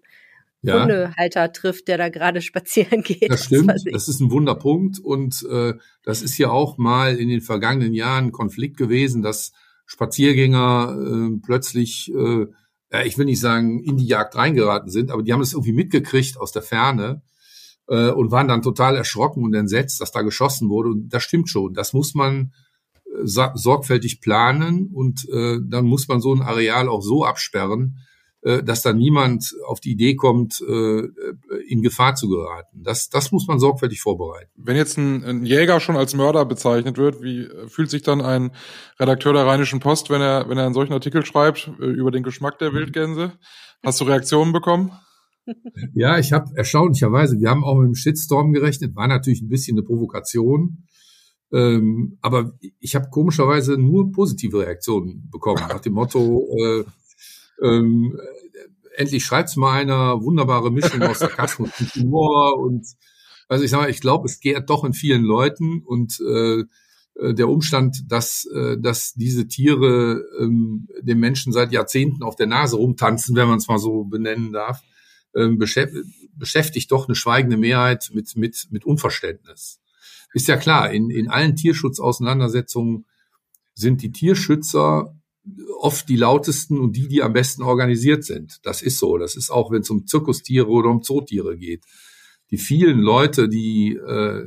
[0.64, 0.82] ja.
[0.82, 3.32] Hundehalter trifft, der da gerade spazieren geht.
[3.32, 5.00] Das stimmt, das ist ein Wunderpunkt.
[5.00, 9.54] Und äh, das ist ja auch mal in den vergangenen Jahren Konflikt gewesen, dass
[9.86, 12.48] Spaziergänger äh, plötzlich, äh,
[12.92, 15.74] ja, ich will nicht sagen, in die Jagd reingeraten sind, aber die haben es irgendwie
[15.74, 17.22] mitgekriegt aus der Ferne
[17.88, 20.90] äh, und waren dann total erschrocken und entsetzt, dass da geschossen wurde.
[20.90, 21.74] Und das stimmt schon.
[21.74, 22.54] Das muss man
[23.06, 28.00] äh, sorgfältig planen und äh, dann muss man so ein Areal auch so absperren,
[28.42, 31.02] äh, dass da niemand auf die Idee kommt, äh,
[31.68, 32.84] in Gefahr zu geraten.
[32.84, 34.52] Das, das muss man sorgfältig vorbereiten.
[34.56, 38.22] Wenn jetzt ein, ein Jäger schon als Mörder bezeichnet wird, wie äh, fühlt sich dann
[38.22, 38.52] ein
[39.00, 42.24] Redakteur der Rheinischen Post, wenn er, wenn er einen solchen Artikel schreibt äh, über den
[42.24, 43.34] Geschmack der Wildgänse?
[43.84, 44.92] Hast du Reaktionen bekommen?
[45.94, 49.78] Ja, ich habe erstaunlicherweise, wir haben auch mit dem Shitstorm gerechnet, war natürlich ein bisschen
[49.78, 50.86] eine Provokation.
[51.52, 56.84] Ähm, aber ich habe komischerweise nur positive Reaktionen bekommen, nach dem Motto, äh,
[57.62, 58.18] ähm,
[58.98, 62.86] endlich schreibt's mal einer, wunderbare Mischung aus Sarkasmus und Humor und
[63.48, 66.64] also ich sag mal, ich glaube, es geht doch in vielen Leuten und äh,
[67.34, 72.76] der Umstand, dass, äh, dass diese Tiere ähm, den Menschen seit Jahrzehnten auf der Nase
[72.76, 74.82] rumtanzen, wenn man es mal so benennen darf,
[75.36, 79.80] beschäftigt doch eine schweigende Mehrheit mit, mit, mit Unverständnis.
[80.34, 83.06] Ist ja klar, in, in allen Tierschutzauseinandersetzungen
[83.74, 85.16] sind die Tierschützer
[85.80, 88.60] oft die lautesten und die, die am besten organisiert sind.
[88.64, 89.18] Das ist so.
[89.18, 91.84] Das ist auch, wenn es um Zirkustiere oder um Zootiere geht.
[92.52, 94.46] Die vielen Leute, die, äh,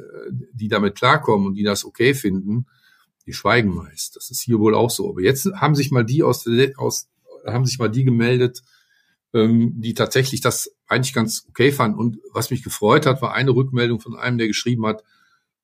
[0.52, 2.66] die damit klarkommen und die das okay finden,
[3.26, 4.16] die schweigen meist.
[4.16, 5.10] Das ist hier wohl auch so.
[5.10, 6.46] Aber jetzt haben sich mal die aus,
[6.76, 7.08] aus
[7.46, 8.62] haben sich mal die gemeldet,
[9.34, 11.98] ähm, die tatsächlich das eigentlich ganz okay fanden.
[11.98, 15.02] Und was mich gefreut hat, war eine Rückmeldung von einem, der geschrieben hat,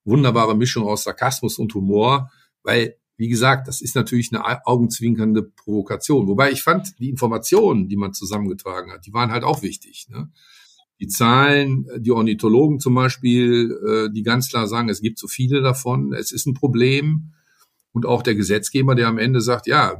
[0.04, 2.30] wunderbare Mischung aus Sarkasmus und Humor,
[2.62, 6.26] weil, wie gesagt, das ist natürlich eine augenzwinkernde Provokation.
[6.26, 10.06] Wobei ich fand, die Informationen, die man zusammengetragen hat, die waren halt auch wichtig.
[10.10, 10.30] Ne?
[11.00, 15.62] Die Zahlen, die Ornithologen zum Beispiel, äh, die ganz klar sagen, es gibt so viele
[15.62, 17.32] davon, es ist ein Problem.
[17.92, 19.96] Und auch der Gesetzgeber, der am Ende sagt, ja,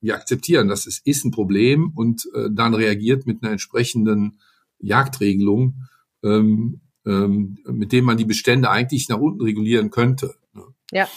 [0.00, 4.40] wir akzeptieren, dass es ist ein Problem und äh, dann reagiert mit einer entsprechenden
[4.78, 5.82] Jagdregelung,
[6.22, 10.34] ähm, ähm, mit dem man die Bestände eigentlich nach unten regulieren könnte.
[10.52, 10.62] Ne?
[10.92, 11.08] Ja.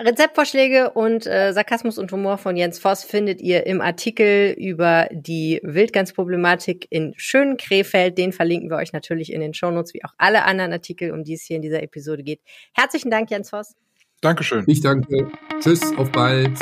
[0.00, 5.60] Rezeptvorschläge und äh, Sarkasmus und Humor von Jens Voss findet ihr im Artikel über die
[5.64, 8.16] Wildgansproblematik in schönen Krefeld.
[8.16, 11.34] Den verlinken wir euch natürlich in den Shownotes, wie auch alle anderen Artikel, um die
[11.34, 12.40] es hier in dieser Episode geht.
[12.74, 13.74] Herzlichen Dank, Jens Voss.
[14.20, 14.64] Dankeschön.
[14.68, 15.32] Ich danke.
[15.60, 16.58] Tschüss, auf bald.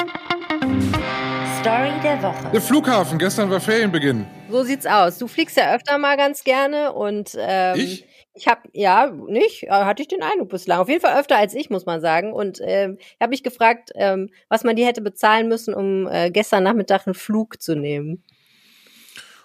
[1.67, 2.51] Story der Woche.
[2.53, 4.25] Der Flughafen, gestern war Ferienbeginn.
[4.49, 5.19] So sieht's aus.
[5.19, 8.05] Du fliegst ja öfter mal ganz gerne und ähm, ich?
[8.35, 10.79] Ich habe ja nicht, äh, hatte ich den Eindruck bislang.
[10.79, 12.33] Auf jeden Fall öfter als ich, muss man sagen.
[12.33, 16.63] Und ähm, habe mich gefragt, ähm, was man die hätte bezahlen müssen, um äh, gestern
[16.63, 18.23] Nachmittag einen Flug zu nehmen.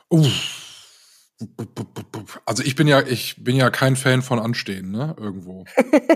[0.10, 0.71] Uff.
[2.46, 5.16] Also ich bin ja, ich bin ja kein Fan von Anstehen, ne?
[5.20, 5.66] Irgendwo.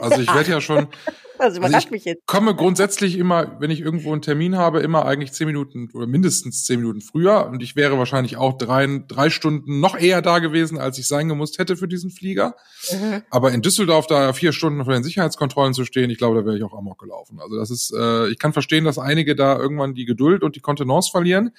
[0.02, 0.88] Also ich werde ja schon.
[1.38, 2.26] Das überrascht also mich jetzt.
[2.28, 6.64] Komme grundsätzlich immer, wenn ich irgendwo einen Termin habe, immer eigentlich zehn Minuten oder mindestens
[6.64, 7.48] zehn Minuten früher.
[7.48, 11.28] Und ich wäre wahrscheinlich auch drei, drei Stunden noch eher da gewesen, als ich sein
[11.28, 12.56] gemusst hätte für diesen Flieger.
[12.90, 13.24] Mhm.
[13.30, 16.56] Aber in Düsseldorf da vier Stunden vor den Sicherheitskontrollen zu stehen, ich glaube, da wäre
[16.56, 17.42] ich auch amok gelaufen.
[17.42, 20.62] Also das ist, äh, ich kann verstehen, dass einige da irgendwann die Geduld und die
[20.62, 21.52] Kontenance verlieren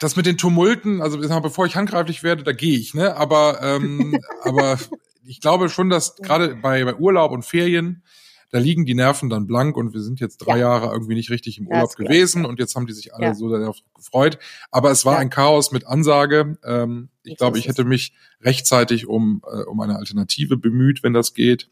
[0.00, 3.16] das mit den Tumulten, also bevor ich handgreiflich werde, da gehe ich, ne?
[3.16, 4.78] Aber, ähm, aber
[5.24, 8.02] ich glaube schon, dass gerade bei, bei Urlaub und Ferien,
[8.50, 10.68] da liegen die Nerven dann blank und wir sind jetzt drei ja.
[10.68, 13.34] Jahre irgendwie nicht richtig im Urlaub gewesen und jetzt haben die sich alle ja.
[13.34, 14.38] so darauf gefreut.
[14.70, 15.18] Aber es war ja.
[15.18, 16.56] ein Chaos mit Ansage.
[16.64, 21.12] Ähm, ich ich glaube, ich hätte mich rechtzeitig um, äh, um eine Alternative bemüht, wenn
[21.12, 21.68] das geht.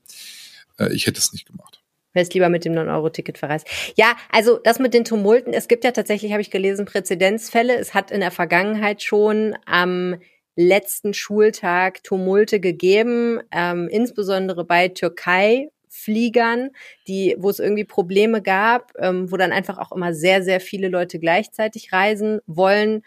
[0.77, 1.84] Äh, ich hätte es nicht gemacht.
[2.15, 3.67] Wer ist lieber mit dem 9-Euro-Ticket verreist?
[3.97, 7.77] Ja, also das mit den Tumulten, es gibt ja tatsächlich, habe ich gelesen, Präzedenzfälle.
[7.77, 10.17] Es hat in der Vergangenheit schon am
[10.57, 16.71] letzten Schultag Tumulte gegeben, ähm, insbesondere bei Türkei Fliegern,
[17.07, 20.89] die, wo es irgendwie Probleme gab, ähm, wo dann einfach auch immer sehr, sehr viele
[20.89, 23.03] Leute gleichzeitig reisen wollen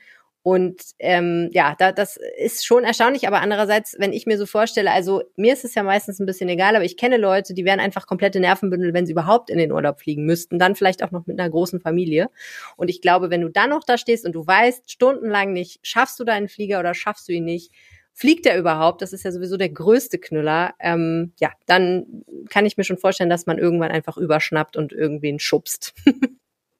[0.47, 4.93] und ähm, ja, da, das ist schon erstaunlich, aber andererseits, wenn ich mir so vorstelle,
[4.93, 7.81] also mir ist es ja meistens ein bisschen egal, aber ich kenne Leute, die wären
[7.81, 11.27] einfach komplette Nervenbündel, wenn sie überhaupt in den Urlaub fliegen müssten, dann vielleicht auch noch
[11.27, 12.29] mit einer großen Familie.
[12.77, 16.17] Und ich glaube, wenn du dann noch da stehst und du weißt stundenlang nicht, schaffst
[16.17, 17.73] du deinen Flieger oder schaffst du ihn nicht,
[18.13, 19.01] fliegt er überhaupt?
[19.01, 20.75] Das ist ja sowieso der größte Knüller.
[20.79, 25.39] Ähm, ja, dann kann ich mir schon vorstellen, dass man irgendwann einfach überschnappt und irgendwen
[25.39, 25.93] schubst.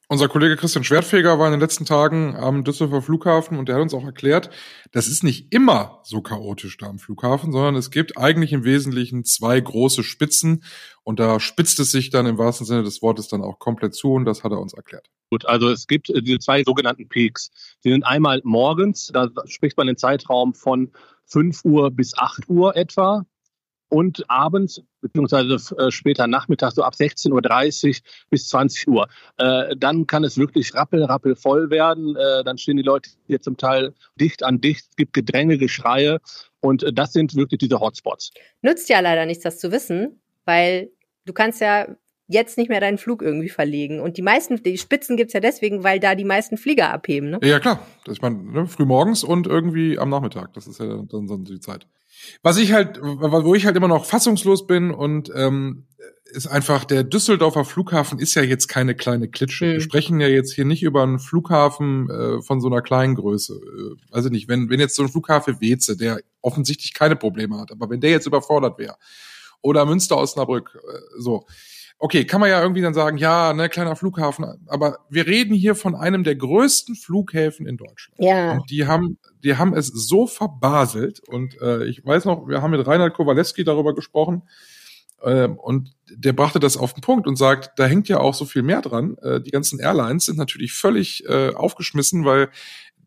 [0.10, 3.82] Unser Kollege Christian Schwertfeger war in den letzten Tagen am Düsseldorfer Flughafen und der hat
[3.82, 4.50] uns auch erklärt,
[4.94, 9.26] das ist nicht immer so chaotisch da am Flughafen, sondern es gibt eigentlich im Wesentlichen
[9.26, 10.64] zwei große Spitzen
[11.04, 14.14] und da spitzt es sich dann im wahrsten Sinne des Wortes dann auch komplett zu
[14.14, 15.10] und das hat er uns erklärt.
[15.30, 17.52] Gut, also es gibt äh, diese zwei sogenannten Peaks.
[17.84, 20.94] Die sind einmal morgens, da spricht man den Zeitraum von
[21.26, 23.26] 5 Uhr bis 8 Uhr etwa
[23.90, 27.96] und abends beziehungsweise äh, später Nachmittag so ab 16.30 Uhr
[28.30, 29.08] bis 20 Uhr.
[29.38, 32.16] Äh, dann kann es wirklich rappel, rappel voll werden.
[32.16, 34.86] Äh, dann stehen die Leute hier zum Teil dicht an dicht.
[34.90, 36.20] Es gibt Gedränge, Geschreie
[36.60, 38.32] und äh, das sind wirklich diese Hotspots.
[38.62, 40.90] Nützt ja leider nichts, das zu wissen, weil
[41.26, 41.88] du kannst ja
[42.28, 44.02] jetzt nicht mehr deinen Flug irgendwie verlegen.
[44.02, 47.30] Und die meisten, die Spitzen gibt's ja deswegen, weil da die meisten Flieger abheben.
[47.30, 47.40] Ne?
[47.44, 47.80] Ja, klar.
[48.06, 50.54] Ist man ne, früh morgens und irgendwie am Nachmittag.
[50.54, 51.88] Das ist ja dann, dann die Zeit.
[52.44, 55.88] Was ich halt, wo ich halt immer noch fassungslos bin und ähm,
[56.26, 59.66] ist einfach, der Düsseldorfer Flughafen ist ja jetzt keine kleine Klitsche.
[59.66, 59.72] Mhm.
[59.74, 63.54] Wir sprechen ja jetzt hier nicht über einen Flughafen äh, von so einer kleinen Größe.
[63.54, 67.72] Äh, ich nicht, wenn, wenn jetzt so ein Flughafen Weze, der offensichtlich keine Probleme hat,
[67.72, 68.96] aber wenn der jetzt überfordert wäre,
[69.62, 71.46] oder Münster Osnabrück, äh, so,
[72.00, 75.76] okay, kann man ja irgendwie dann sagen, ja, ne, kleiner Flughafen, aber wir reden hier
[75.76, 78.20] von einem der größten Flughäfen in Deutschland.
[78.20, 78.54] Ja.
[78.54, 82.72] Und die haben, die haben es so verbaselt und äh, ich weiß noch, wir haben
[82.72, 84.44] mit Reinhard Kowalewski darüber gesprochen
[85.22, 88.46] äh, und der brachte das auf den Punkt und sagt, da hängt ja auch so
[88.46, 89.18] viel mehr dran.
[89.22, 92.50] Äh, die ganzen Airlines sind natürlich völlig äh, aufgeschmissen, weil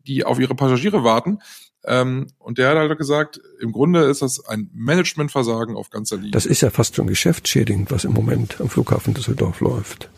[0.07, 1.39] die auf ihre Passagiere warten.
[1.85, 6.31] Ähm, und der hat halt gesagt, im Grunde ist das ein Managementversagen auf ganzer Linie.
[6.31, 10.09] Das ist ja fast schon geschäftsschädigend, was im Moment am Flughafen Düsseldorf läuft.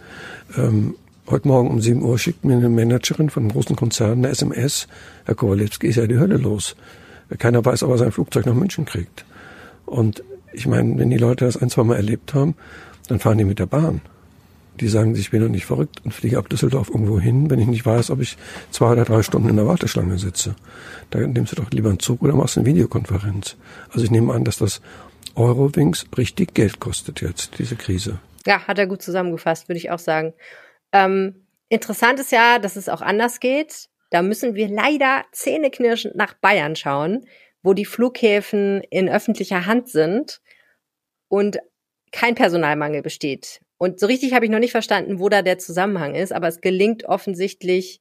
[0.58, 0.96] Ähm,
[1.30, 4.88] heute Morgen um 7 Uhr schickt mir eine Managerin von einem großen Konzern eine SMS.
[5.26, 6.76] Herr Kowalewski ist ja die Hölle los.
[7.38, 9.26] Keiner weiß, ob er sein Flugzeug nach München kriegt.
[9.86, 12.56] Und ich meine, wenn die Leute das ein, zwei Mal erlebt haben,
[13.08, 14.02] dann fahren die mit der Bahn.
[14.80, 17.68] Die sagen ich bin doch nicht verrückt und fliege ab Düsseldorf irgendwo hin, wenn ich
[17.68, 18.38] nicht weiß, ob ich
[18.72, 20.56] zwei oder drei Stunden in der Warteschlange sitze.
[21.12, 23.56] Da nimmst du doch lieber einen Zug oder machst eine Videokonferenz.
[23.92, 24.82] Also ich nehme an, dass das
[25.36, 28.20] Eurowings richtig Geld kostet jetzt, diese Krise.
[28.46, 30.34] Ja, hat er gut zusammengefasst, würde ich auch sagen.
[30.92, 33.90] Ähm, interessant ist ja, dass es auch anders geht.
[34.10, 37.26] Da müssen wir leider zähneknirschend nach Bayern schauen,
[37.64, 40.42] wo die Flughäfen in öffentlicher Hand sind
[41.30, 41.58] und
[42.12, 43.62] kein Personalmangel besteht.
[43.84, 46.62] Und so richtig habe ich noch nicht verstanden, wo da der Zusammenhang ist, aber es
[46.62, 48.00] gelingt offensichtlich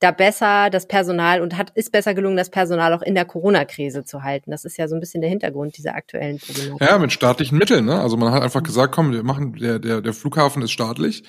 [0.00, 4.02] da besser das Personal und hat ist besser gelungen, das Personal auch in der Corona-Krise
[4.02, 4.50] zu halten.
[4.50, 6.88] Das ist ja so ein bisschen der Hintergrund dieser aktuellen Problematik.
[6.88, 7.84] Ja, mit staatlichen Mitteln.
[7.84, 8.00] Ne?
[8.00, 11.22] Also man hat einfach gesagt, komm, wir machen der der der Flughafen ist staatlich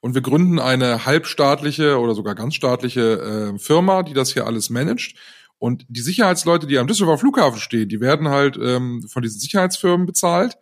[0.00, 4.68] und wir gründen eine halbstaatliche oder sogar ganz staatliche äh, Firma, die das hier alles
[4.68, 5.16] managt.
[5.58, 10.06] Und die Sicherheitsleute, die am Düsseldorfer Flughafen stehen, die werden halt ähm, von diesen Sicherheitsfirmen
[10.06, 10.58] bezahlt.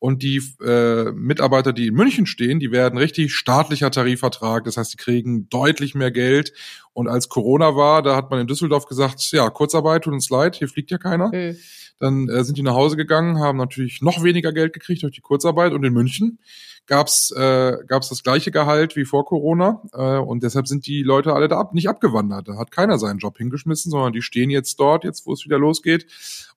[0.00, 4.64] Und die äh, Mitarbeiter, die in München stehen, die werden richtig staatlicher Tarifvertrag.
[4.64, 6.54] Das heißt, die kriegen deutlich mehr Geld.
[6.94, 10.56] Und als Corona war, da hat man in Düsseldorf gesagt, ja, Kurzarbeit, tut uns leid,
[10.56, 11.28] hier fliegt ja keiner.
[11.28, 11.56] Mhm.
[11.98, 15.20] Dann äh, sind die nach Hause gegangen, haben natürlich noch weniger Geld gekriegt durch die
[15.20, 15.74] Kurzarbeit.
[15.74, 16.38] Und in München
[16.86, 19.82] gab's äh, gab's das gleiche Gehalt wie vor Corona.
[19.92, 22.48] Äh, und deshalb sind die Leute alle da ab, nicht abgewandert.
[22.48, 25.58] Da hat keiner seinen Job hingeschmissen, sondern die stehen jetzt dort, jetzt wo es wieder
[25.58, 26.06] losgeht,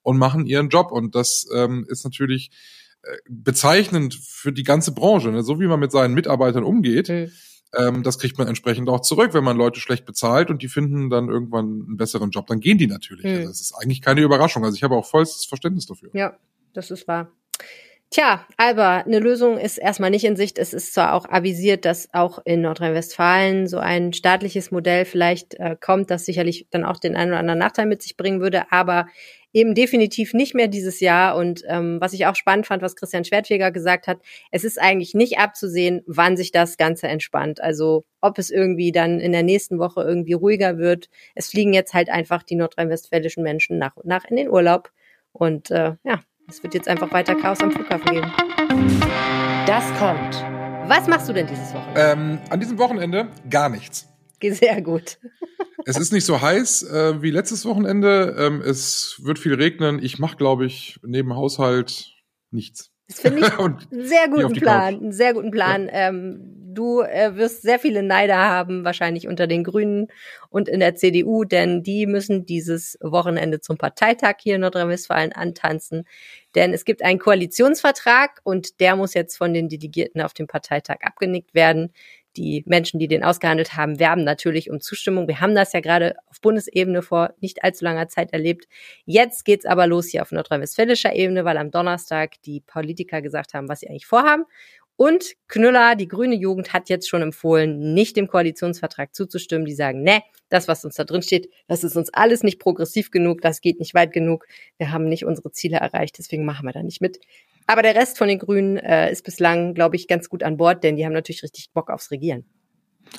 [0.02, 0.94] und machen ihren Job.
[0.94, 2.50] Und das ähm, ist natürlich
[3.28, 5.44] bezeichnend für die ganze Branche, ne?
[5.44, 7.10] so wie man mit seinen Mitarbeitern umgeht.
[7.10, 7.32] Mhm.
[7.76, 11.10] Ähm, das kriegt man entsprechend auch zurück, wenn man Leute schlecht bezahlt und die finden
[11.10, 13.26] dann irgendwann einen besseren Job, dann gehen die natürlich.
[13.26, 13.32] Mhm.
[13.32, 14.64] Also das ist eigentlich keine Überraschung.
[14.64, 16.10] Also ich habe auch vollstes Verständnis dafür.
[16.14, 16.38] Ja,
[16.74, 17.32] das ist wahr.
[18.12, 20.60] Tja, aber eine Lösung ist erstmal nicht in Sicht.
[20.60, 25.76] Es ist zwar auch avisiert, dass auch in Nordrhein-Westfalen so ein staatliches Modell vielleicht äh,
[25.82, 29.08] kommt, das sicherlich dann auch den einen oder anderen Nachteil mit sich bringen würde, aber
[29.54, 31.36] eben definitiv nicht mehr dieses Jahr.
[31.36, 34.20] Und ähm, was ich auch spannend fand, was Christian Schwertfeger gesagt hat,
[34.52, 37.62] es ist eigentlich nicht abzusehen, wann sich das Ganze entspannt.
[37.62, 41.10] Also ob es irgendwie dann in der nächsten Woche irgendwie ruhiger wird.
[41.36, 44.92] Es fliegen jetzt halt einfach die nordrhein-westfälischen Menschen nach und nach in den Urlaub.
[45.32, 48.32] Und äh, ja, es wird jetzt einfach weiter Chaos am Flughafen geben.
[49.66, 50.36] Das kommt.
[50.90, 52.02] Was machst du denn dieses Wochenende?
[52.02, 54.10] Ähm, an diesem Wochenende gar nichts.
[54.42, 55.20] Sehr gut.
[55.86, 58.36] Es ist nicht so heiß äh, wie letztes Wochenende.
[58.38, 60.04] Ähm, es wird viel regnen.
[60.04, 62.14] Ich mache, glaube ich, neben Haushalt
[62.52, 62.92] nichts.
[63.08, 64.96] Das finde ich einen sehr guten Plan.
[64.96, 65.88] Einen sehr guten Plan.
[65.88, 66.10] Ja.
[66.10, 70.08] Ähm, du äh, wirst sehr viele Neider haben, wahrscheinlich unter den Grünen
[70.50, 76.06] und in der CDU, denn die müssen dieses Wochenende zum Parteitag hier in Nordrhein-Westfalen antanzen.
[76.56, 80.98] Denn es gibt einen Koalitionsvertrag und der muss jetzt von den Delegierten auf dem Parteitag
[81.02, 81.92] abgenickt werden.
[82.36, 85.28] Die Menschen, die den ausgehandelt haben, werben natürlich um Zustimmung.
[85.28, 88.68] Wir haben das ja gerade auf Bundesebene vor nicht allzu langer Zeit erlebt.
[89.06, 93.70] Jetzt geht's aber los hier auf nordrhein-westfälischer Ebene, weil am Donnerstag die Politiker gesagt haben,
[93.70, 94.46] was sie eigentlich vorhaben.
[94.96, 99.66] Und Knüller, die grüne Jugend, hat jetzt schon empfohlen, nicht dem Koalitionsvertrag zuzustimmen.
[99.66, 103.10] Die sagen, ne, das, was uns da drin steht, das ist uns alles nicht progressiv
[103.10, 104.46] genug, das geht nicht weit genug.
[104.78, 107.20] Wir haben nicht unsere Ziele erreicht, deswegen machen wir da nicht mit.
[107.68, 110.84] Aber der Rest von den Grünen äh, ist bislang, glaube ich, ganz gut an Bord,
[110.84, 112.46] denn die haben natürlich richtig Bock aufs Regieren.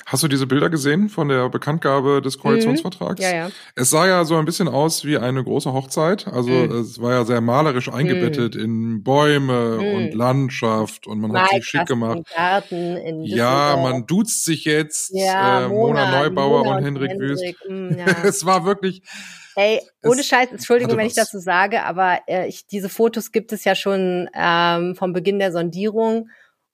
[0.05, 3.19] Hast du diese Bilder gesehen von der Bekanntgabe des Koalitionsvertrags?
[3.19, 3.23] Mhm.
[3.23, 3.49] Ja, ja.
[3.75, 6.27] Es sah ja so ein bisschen aus wie eine große Hochzeit.
[6.27, 6.71] Also mhm.
[6.79, 8.61] es war ja sehr malerisch eingebettet mhm.
[8.61, 9.95] in Bäume mhm.
[9.95, 12.19] und Landschaft und man hat sich schick gemacht.
[12.35, 15.11] Garten ja, man duzt sich jetzt.
[15.13, 17.43] Ja, äh, Mona, Mona Neubauer Mona und, und Henrik Wüst.
[17.67, 18.05] Mhm, ja.
[18.23, 19.01] es war wirklich.
[19.55, 23.53] Ey, ohne Scheiß, Entschuldigung, wenn ich das so sage, aber äh, ich, diese Fotos gibt
[23.53, 26.29] es ja schon ähm, vom Beginn der Sondierung.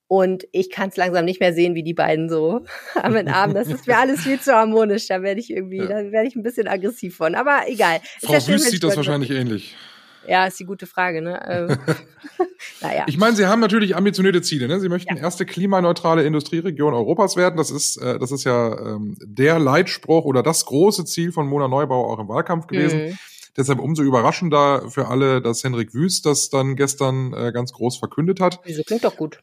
[0.08, 2.66] Und ich kann es langsam nicht mehr sehen, wie die beiden so
[3.18, 3.54] in Arm.
[3.54, 5.08] Das ist mir alles viel zu harmonisch.
[5.08, 5.88] Da werde ich irgendwie, ja.
[5.88, 7.34] da werde ich ein bisschen aggressiv von.
[7.34, 8.02] Aber egal.
[8.22, 9.78] Frau Wüst sieht das wahrscheinlich ähnlich.
[10.28, 11.42] Ja, ist die gute Frage, ne?
[11.48, 11.96] Ähm,
[12.82, 13.06] naja.
[13.08, 14.80] Ich meine, Sie haben natürlich ambitionierte Ziele, ne?
[14.80, 15.22] Sie möchten ja.
[15.22, 17.58] erste klimaneutrale Industrieregion Europas werden.
[17.58, 21.68] Das ist, äh, das ist ja ähm, der Leitspruch oder das große Ziel von Mona
[21.68, 23.08] Neubauer auch im Wahlkampf gewesen.
[23.08, 23.18] Mhm.
[23.58, 28.40] Deshalb umso überraschender für alle, dass Henrik Wüst das dann gestern äh, ganz groß verkündet
[28.40, 28.62] hat.
[28.64, 29.40] Wieso klingt doch gut.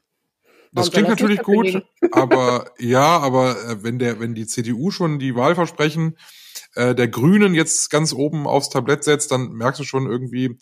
[0.72, 5.34] Das klingt natürlich gut, aber ja, aber äh, wenn der, wenn die CDU schon die
[5.34, 6.18] Wahlversprechen
[6.78, 10.58] äh, der Grünen jetzt ganz oben aufs Tablett setzt, dann merkst du schon irgendwie,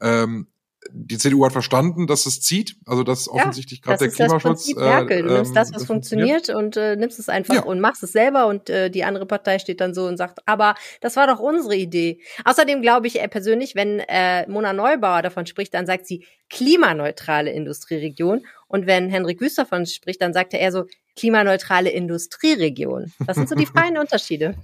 [0.00, 0.48] ähm,
[0.90, 4.66] die CDU hat verstanden, dass es zieht, also dass ja, offensichtlich gerade der Klimaschutz.
[4.68, 5.22] Das Merkel.
[5.22, 7.62] Du nimmst das, was das funktioniert, funktioniert, und äh, nimmst es einfach ja.
[7.64, 10.74] und machst es selber und äh, die andere Partei steht dann so und sagt, aber
[11.02, 12.22] das war doch unsere Idee.
[12.46, 17.50] Außerdem glaube ich äh, persönlich, wenn äh, Mona Neubauer davon spricht, dann sagt sie klimaneutrale
[17.52, 23.12] Industrieregion und wenn Henrik Wüst davon spricht, dann sagt er eher so klimaneutrale Industrieregion.
[23.26, 24.54] Das sind so die feinen Unterschiede.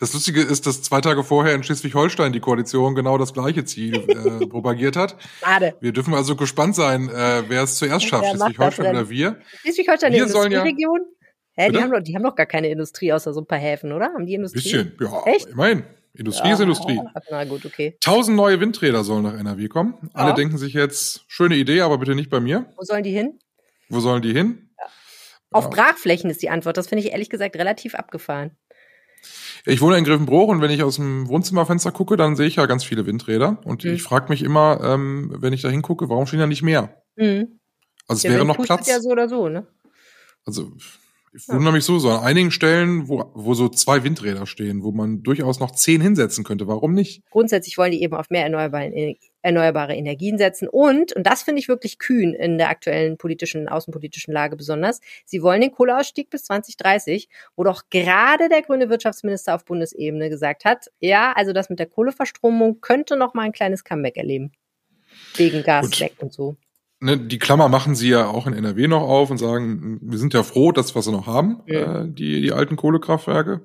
[0.00, 3.96] Das Lustige ist, dass zwei Tage vorher in Schleswig-Holstein die Koalition genau das gleiche Ziel
[3.96, 5.16] äh, propagiert hat.
[5.40, 5.74] Schade.
[5.80, 9.40] Wir dürfen also gespannt sein, äh, wer es zuerst schafft, Schleswig-Holstein oder wir.
[9.60, 11.00] Schleswig-Holstein eine Industrieregion?
[11.56, 13.58] Ja, Hä, die haben, doch, die haben doch gar keine Industrie außer so ein paar
[13.58, 14.06] Häfen, oder?
[14.06, 14.60] Haben die Industrie?
[14.60, 15.22] Bisschen, ja.
[15.26, 15.48] Echt?
[15.48, 15.84] Immerhin.
[16.14, 17.00] Industrie ja, ist Industrie.
[17.30, 17.96] Na gut, okay.
[18.00, 19.94] Tausend neue Windräder sollen nach NRW kommen.
[20.02, 20.08] Ja.
[20.14, 22.66] Alle denken sich jetzt, schöne Idee, aber bitte nicht bei mir.
[22.76, 23.38] Wo sollen die hin?
[23.88, 24.70] Wo sollen die hin?
[24.78, 24.86] Ja.
[25.50, 26.76] Auf Brachflächen ist die Antwort.
[26.76, 28.56] Das finde ich ehrlich gesagt relativ abgefahren.
[29.64, 32.66] Ich wohne in Griffenbruch und wenn ich aus dem Wohnzimmerfenster gucke, dann sehe ich ja
[32.66, 33.60] ganz viele Windräder.
[33.64, 33.92] Und mhm.
[33.92, 37.02] ich frage mich immer, ähm, wenn ich da hingucke, warum stehen da nicht mehr?
[37.16, 37.60] Mhm.
[38.08, 38.88] Also es Der wäre Wind noch Platz.
[38.88, 39.66] ja so oder so, ne?
[40.44, 40.72] Also
[41.34, 44.92] ich wundere mich so, so an einigen Stellen, wo, wo so zwei Windräder stehen, wo
[44.92, 46.66] man durchaus noch zehn hinsetzen könnte.
[46.68, 47.22] Warum nicht?
[47.30, 50.68] Grundsätzlich wollen die eben auf mehr erneuerbare, erneuerbare Energien setzen.
[50.68, 55.42] Und, und das finde ich wirklich kühn in der aktuellen politischen, außenpolitischen Lage besonders, sie
[55.42, 60.90] wollen den Kohleausstieg bis 2030, wo doch gerade der grüne Wirtschaftsminister auf Bundesebene gesagt hat,
[61.00, 64.52] ja, also das mit der Kohleverstromung könnte noch mal ein kleines Comeback erleben.
[65.36, 66.56] Wegen Gas weg und so
[67.02, 70.32] ne, die Klammer machen sie ja auch in NRW noch auf und sagen, wir sind
[70.32, 72.02] ja froh, dass wir sie noch haben, ja.
[72.02, 73.62] äh, die, die alten Kohlekraftwerke.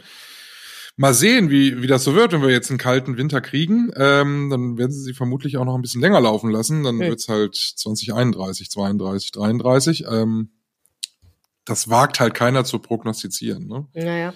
[0.99, 3.91] Mal sehen, wie, wie das so wird, wenn wir jetzt einen kalten Winter kriegen.
[3.95, 6.83] Ähm, dann werden sie sie vermutlich auch noch ein bisschen länger laufen lassen.
[6.83, 7.09] Dann ja.
[7.09, 10.05] wird's halt 2031, 32, 33.
[10.09, 10.49] Ähm,
[11.65, 13.67] das wagt halt keiner zu prognostizieren.
[13.67, 13.85] Ne?
[13.93, 14.33] Naja.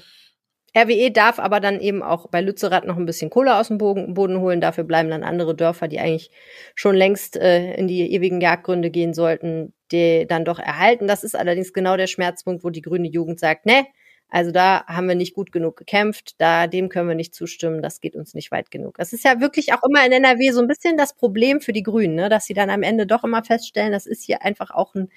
[0.76, 4.40] RWE darf aber dann eben auch bei Lützerath noch ein bisschen Kohle aus dem Boden
[4.40, 4.62] holen.
[4.62, 6.32] Dafür bleiben dann andere Dörfer, die eigentlich
[6.76, 11.08] schon längst äh, in die ewigen Jagdgründe gehen sollten, die dann doch erhalten.
[11.08, 13.86] Das ist allerdings genau der Schmerzpunkt, wo die grüne Jugend sagt, ne,
[14.32, 18.00] also da haben wir nicht gut genug gekämpft, da dem können wir nicht zustimmen, das
[18.00, 18.98] geht uns nicht weit genug.
[18.98, 21.84] Das ist ja wirklich auch immer in NRW so ein bisschen das Problem für die
[21.84, 22.30] Grünen, ne?
[22.30, 25.10] dass sie dann am Ende doch immer feststellen, das ist hier einfach auch ein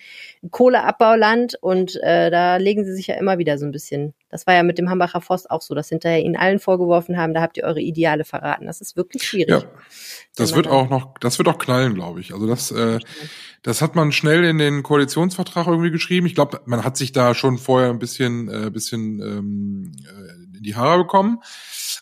[0.50, 4.14] Kohleabbauland und äh, da legen sie sich ja immer wieder so ein bisschen.
[4.30, 7.34] Das war ja mit dem Hambacher Forst auch so, dass hinterher ihnen allen vorgeworfen haben,
[7.34, 8.66] da habt ihr eure Ideale verraten.
[8.66, 9.48] Das ist wirklich schwierig.
[9.48, 9.62] Ja.
[10.36, 12.34] Das wird auch noch, das wird auch knallen, glaube ich.
[12.34, 12.98] Also das, äh,
[13.62, 16.26] das hat man schnell in den Koalitionsvertrag irgendwie geschrieben.
[16.26, 20.62] Ich glaube, man hat sich da schon vorher ein bisschen, äh, bisschen ähm, äh, in
[20.62, 21.40] die Haare bekommen.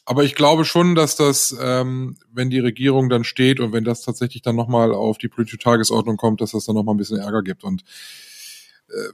[0.04, 4.02] Aber ich glaube schon, dass das, ähm, wenn die Regierung dann steht und wenn das
[4.02, 7.42] tatsächlich dann nochmal auf die politische Tagesordnung kommt, dass das dann nochmal ein bisschen Ärger
[7.42, 7.64] gibt.
[7.64, 7.82] Und
[8.88, 9.12] äh,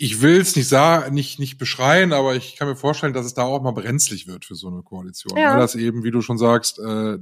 [0.00, 0.72] ich will es nicht
[1.10, 4.44] nicht, nicht beschreien, aber ich kann mir vorstellen, dass es da auch mal brenzlig wird
[4.44, 5.36] für so eine Koalition.
[5.36, 5.52] Ja.
[5.52, 7.18] Weil das eben, wie du schon sagst, äh,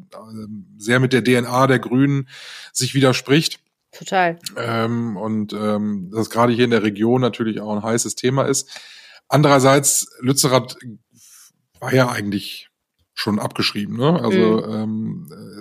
[0.77, 2.29] sehr mit der DNA der Grünen
[2.73, 3.61] sich widerspricht.
[3.93, 4.39] Total.
[4.59, 8.69] Ähm, und ähm, das gerade hier in der Region natürlich auch ein heißes Thema ist.
[9.29, 10.77] Andererseits, Lützerath
[11.81, 12.69] war ja eigentlich
[13.15, 14.21] schon abgeschrieben, ne?
[14.23, 14.75] Also mhm.
[14.75, 15.56] ähm, äh,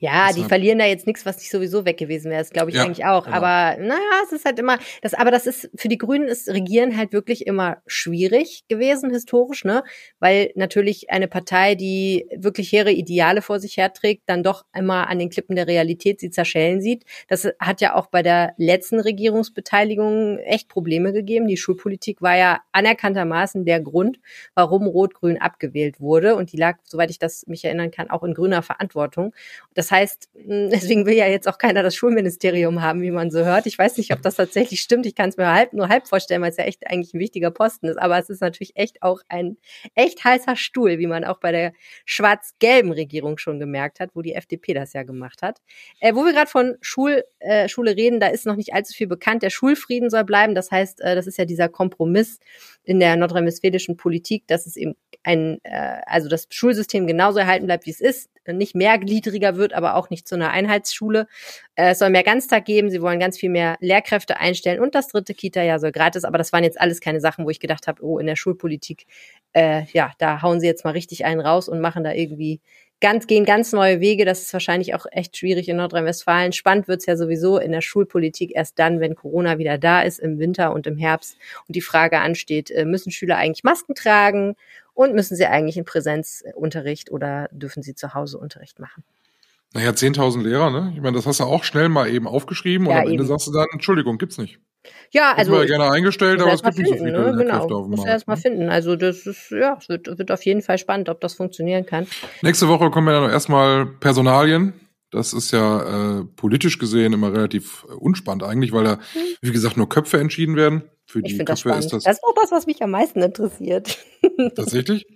[0.00, 2.40] ja, die verlieren da jetzt nichts, was nicht sowieso weg gewesen wäre.
[2.40, 3.24] Das glaube ich ja, eigentlich auch.
[3.24, 3.36] Genau.
[3.36, 6.96] Aber naja, es ist halt immer, das, aber das ist, für die Grünen ist Regieren
[6.96, 9.82] halt wirklich immer schwierig gewesen, historisch, ne?
[10.20, 15.18] Weil natürlich eine Partei, die wirklich hehre Ideale vor sich herträgt, dann doch immer an
[15.18, 17.04] den Klippen der Realität sie zerschellen sieht.
[17.26, 21.48] Das hat ja auch bei der letzten Regierungsbeteiligung echt Probleme gegeben.
[21.48, 24.20] Die Schulpolitik war ja anerkanntermaßen der Grund,
[24.54, 26.36] warum Rot-Grün abgewählt wurde.
[26.36, 29.34] Und die lag, soweit ich das mich erinnern kann, auch in grüner Verantwortung.
[29.74, 33.44] Das das heißt, deswegen will ja jetzt auch keiner das Schulministerium haben, wie man so
[33.44, 33.66] hört.
[33.66, 35.06] Ich weiß nicht, ob das tatsächlich stimmt.
[35.06, 37.50] Ich kann es mir halb, nur halb vorstellen, weil es ja echt eigentlich ein wichtiger
[37.50, 37.96] Posten ist.
[37.96, 39.56] Aber es ist natürlich echt auch ein
[39.94, 41.72] echt heißer Stuhl, wie man auch bei der
[42.04, 45.60] schwarz-gelben Regierung schon gemerkt hat, wo die FDP das ja gemacht hat.
[46.00, 49.06] Äh, wo wir gerade von Schul, äh, Schule reden, da ist noch nicht allzu viel
[49.06, 49.42] bekannt.
[49.42, 50.54] Der Schulfrieden soll bleiben.
[50.54, 52.38] Das heißt, äh, das ist ja dieser Kompromiss
[52.84, 57.86] in der nordrhein-westfälischen Politik, dass es eben ein, äh, also das Schulsystem genauso erhalten bleibt,
[57.86, 61.26] wie es ist, nicht mehr gliedriger wird, aber auch nicht zu einer Einheitsschule.
[61.74, 65.08] Äh, es soll mehr Ganztag geben, sie wollen ganz viel mehr Lehrkräfte einstellen und das
[65.08, 68.02] dritte Kita-Jahr soll gratis, aber das waren jetzt alles keine Sachen, wo ich gedacht habe,
[68.02, 69.06] oh, in der Schulpolitik,
[69.52, 72.60] äh, ja, da hauen sie jetzt mal richtig einen raus und machen da irgendwie
[73.00, 74.24] ganz, gehen ganz neue Wege.
[74.24, 76.52] Das ist wahrscheinlich auch echt schwierig in Nordrhein-Westfalen.
[76.52, 80.38] Spannend wird's ja sowieso in der Schulpolitik erst dann, wenn Corona wieder da ist, im
[80.38, 81.36] Winter und im Herbst
[81.66, 84.56] und die Frage ansteht, äh, müssen Schüler eigentlich Masken tragen
[84.98, 89.04] und müssen sie eigentlich in Präsenzunterricht oder dürfen sie zu Hause Unterricht machen?
[89.72, 90.92] Naja, 10.000 Lehrer, ne?
[90.96, 93.12] Ich meine, das hast du auch schnell mal eben aufgeschrieben ja, und am eben.
[93.12, 94.58] Ende sagst du dann, Entschuldigung, gibt's nicht.
[95.12, 95.52] Ja, also.
[95.52, 97.44] Hätten wir gerne eingestellt, aber es gibt finden, nicht so viele ne?
[97.44, 98.70] genau, auf dem Muss erst mal finden.
[98.70, 102.08] Also, das ist, ja, es wird, wird auf jeden Fall spannend, ob das funktionieren kann.
[102.42, 104.72] Nächste Woche kommen wir dann erstmal Personalien.
[105.12, 109.22] Das ist ja äh, politisch gesehen immer relativ äh, unspannend eigentlich, weil da, hm.
[109.42, 110.82] wie gesagt, nur Köpfe entschieden werden.
[111.08, 112.04] Für die Köpfe das ist das.
[112.04, 113.96] Das ist auch das, was mich am meisten interessiert.
[114.54, 115.06] Tatsächlich?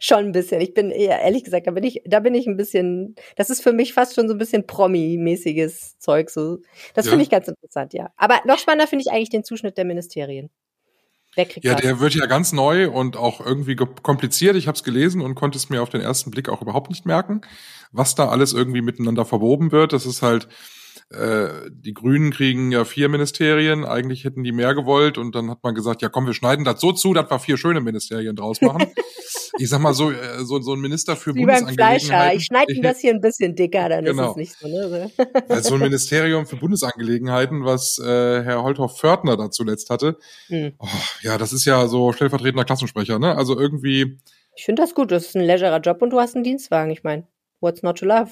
[0.00, 0.62] Schon ein bisschen.
[0.62, 3.62] Ich bin eher, ehrlich gesagt, da bin ich, da bin ich ein bisschen, das ist
[3.62, 6.60] für mich fast schon so ein bisschen Promi-mäßiges Zeug, so.
[6.94, 7.10] Das ja.
[7.10, 8.10] finde ich ganz interessant, ja.
[8.16, 10.48] Aber noch spannender finde ich eigentlich den Zuschnitt der Ministerien.
[11.34, 11.82] Wer kriegt ja, das?
[11.82, 14.56] der wird ja ganz neu und auch irgendwie kompliziert.
[14.56, 17.04] Ich habe es gelesen und konnte es mir auf den ersten Blick auch überhaupt nicht
[17.04, 17.42] merken,
[17.92, 19.92] was da alles irgendwie miteinander verwoben wird.
[19.92, 20.48] Das ist halt,
[21.10, 25.62] äh, die Grünen kriegen ja vier Ministerien, eigentlich hätten die mehr gewollt und dann hat
[25.62, 28.60] man gesagt, ja komm, wir schneiden das so zu, dass wir vier schöne Ministerien draus
[28.60, 28.86] machen.
[29.58, 32.80] ich sag mal so, äh, so, so ein Minister für Wie beim Fleischer, ich schneide
[32.80, 34.24] das hier ein bisschen dicker, dann genau.
[34.24, 34.68] ist es nicht so.
[34.68, 35.10] Ne?
[35.48, 40.18] also so ein Ministerium für Bundesangelegenheiten, was äh, Herr Holthoff-Fördner da zuletzt hatte.
[40.48, 40.72] Hm.
[40.78, 40.88] Oh,
[41.22, 43.36] ja, das ist ja so stellvertretender Klassensprecher, ne?
[43.36, 44.18] Also irgendwie...
[44.56, 47.02] Ich finde das gut, das ist ein legerer Job und du hast einen Dienstwagen, ich
[47.02, 47.26] meine,
[47.60, 48.30] what's not to love?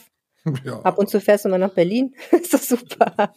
[0.64, 0.80] Ja.
[0.80, 2.14] Ab und zu fährst du mal nach Berlin.
[2.30, 3.32] ist das super.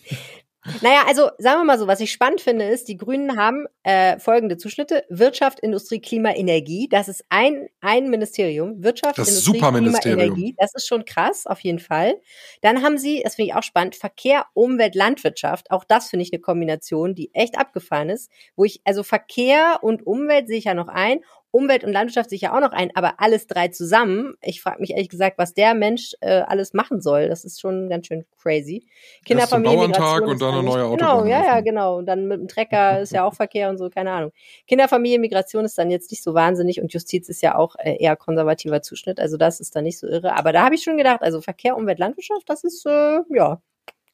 [0.82, 4.18] Naja, also sagen wir mal so, was ich spannend finde, ist, die Grünen haben äh,
[4.18, 5.06] folgende Zuschnitte.
[5.10, 6.88] Wirtschaft, Industrie, Klima, Energie.
[6.90, 8.84] Das ist ein, ein Ministerium.
[8.84, 10.56] Wirtschaft, das Industrie, Klima, Energie.
[10.58, 12.16] Das ist schon krass, auf jeden Fall.
[12.62, 15.70] Dann haben sie, das finde ich auch spannend, Verkehr, Umwelt, Landwirtschaft.
[15.70, 18.32] Auch das finde ich eine Kombination, die echt abgefahren ist.
[18.56, 21.20] Wo ich, also Verkehr und Umwelt sehe ich ja noch ein
[21.56, 24.36] Umwelt und Landwirtschaft sicher auch noch ein, aber alles drei zusammen.
[24.42, 27.30] Ich frage mich ehrlich gesagt, was der Mensch äh, alles machen soll.
[27.30, 28.86] Das ist schon ganz schön crazy.
[29.24, 30.98] Kinderfamilie, Bauerntag und dann eine neue Autobahn.
[30.98, 32.00] Genau, ja, ja, genau.
[32.00, 34.32] Und dann mit dem Trecker ist ja auch Verkehr und so, keine Ahnung.
[34.68, 38.18] Kinderfamilie, Migration ist dann jetzt nicht so wahnsinnig und Justiz ist ja auch äh, eher
[38.18, 39.22] konservativer Zuschnitt.
[39.22, 40.36] Also das ist dann nicht so irre.
[40.36, 43.62] Aber da habe ich schon gedacht, also Verkehr, Umwelt, Landwirtschaft, das ist äh, ja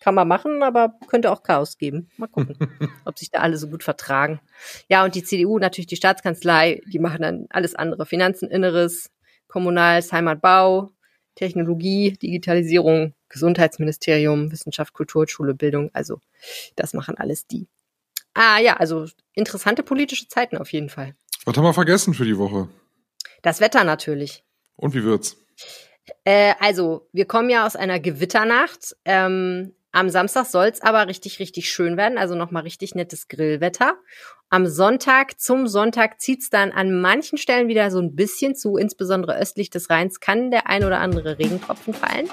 [0.01, 2.09] kann man machen, aber könnte auch Chaos geben.
[2.17, 2.57] Mal gucken,
[3.05, 4.41] ob sich da alle so gut vertragen.
[4.89, 8.05] Ja, und die CDU, natürlich die Staatskanzlei, die machen dann alles andere.
[8.05, 9.11] Finanzen, Inneres,
[9.47, 10.89] Kommunals, Heimatbau,
[11.35, 15.91] Technologie, Digitalisierung, Gesundheitsministerium, Wissenschaft, Kultur, Schule, Bildung.
[15.93, 16.19] Also
[16.75, 17.67] das machen alles die.
[18.33, 21.13] Ah ja, also interessante politische Zeiten auf jeden Fall.
[21.45, 22.69] Was haben wir vergessen für die Woche?
[23.41, 24.43] Das Wetter natürlich.
[24.75, 25.37] Und wie wird's?
[26.23, 28.95] Äh, also, wir kommen ja aus einer Gewitternacht.
[29.05, 33.95] Ähm, am Samstag soll's aber richtig, richtig schön werden, also nochmal richtig nettes Grillwetter.
[34.49, 39.37] Am Sonntag, zum Sonntag zieht's dann an manchen Stellen wieder so ein bisschen zu, insbesondere
[39.37, 42.29] östlich des Rheins kann der ein oder andere Regentropfen fallen.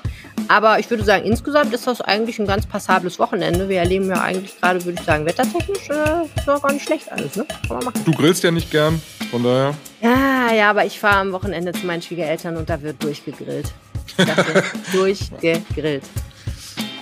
[0.48, 3.68] Aber ich würde sagen, insgesamt ist das eigentlich ein ganz passables Wochenende.
[3.68, 7.10] Wir erleben ja eigentlich gerade, würde ich sagen, wettertechnisch äh, ist doch gar nicht schlecht
[7.12, 7.44] alles, ne?
[7.66, 8.02] Kann man machen.
[8.04, 9.00] Du grillst ja nicht gern,
[9.30, 9.74] von daher.
[10.00, 13.72] Ja, ja, aber ich fahre am Wochenende zu meinen Schwiegereltern und da wird durchgegrillt.
[14.16, 16.04] Das wird durchgegrillt.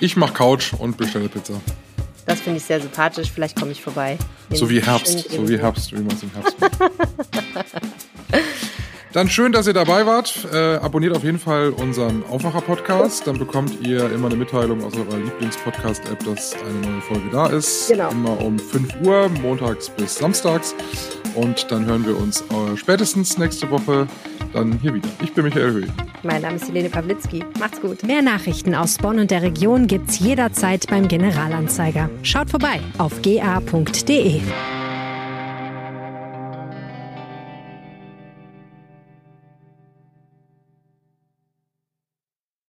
[0.01, 1.55] Ich mach Couch und bestelle Pizza.
[2.27, 3.31] Das finde ich sehr sympathisch.
[3.33, 4.19] Vielleicht komme ich vorbei.
[4.51, 6.73] So wie Herbst, so wie Herbst, wie man es im Herbst macht.
[9.13, 10.47] Dann schön, dass ihr dabei wart.
[10.53, 13.27] Äh, abonniert auf jeden Fall unseren Aufwacher-Podcast.
[13.27, 17.89] Dann bekommt ihr immer eine Mitteilung aus eurer Lieblings-Podcast-App, dass eine neue Folge da ist.
[17.89, 18.11] Genau.
[18.11, 20.75] Immer um 5 Uhr, montags bis samstags.
[21.37, 24.09] Und dann hören wir uns äh, spätestens nächste Woche
[24.53, 25.09] dann hier wieder.
[25.23, 25.87] Ich bin Michael Höh.
[26.23, 27.45] Mein Name ist Helene Pawlitzki.
[27.61, 28.03] Macht's gut.
[28.03, 32.09] Mehr Nachrichten aus Bonn und der Region gibt's jederzeit beim Generalanzeiger.
[32.23, 34.41] Schaut vorbei auf ga.de.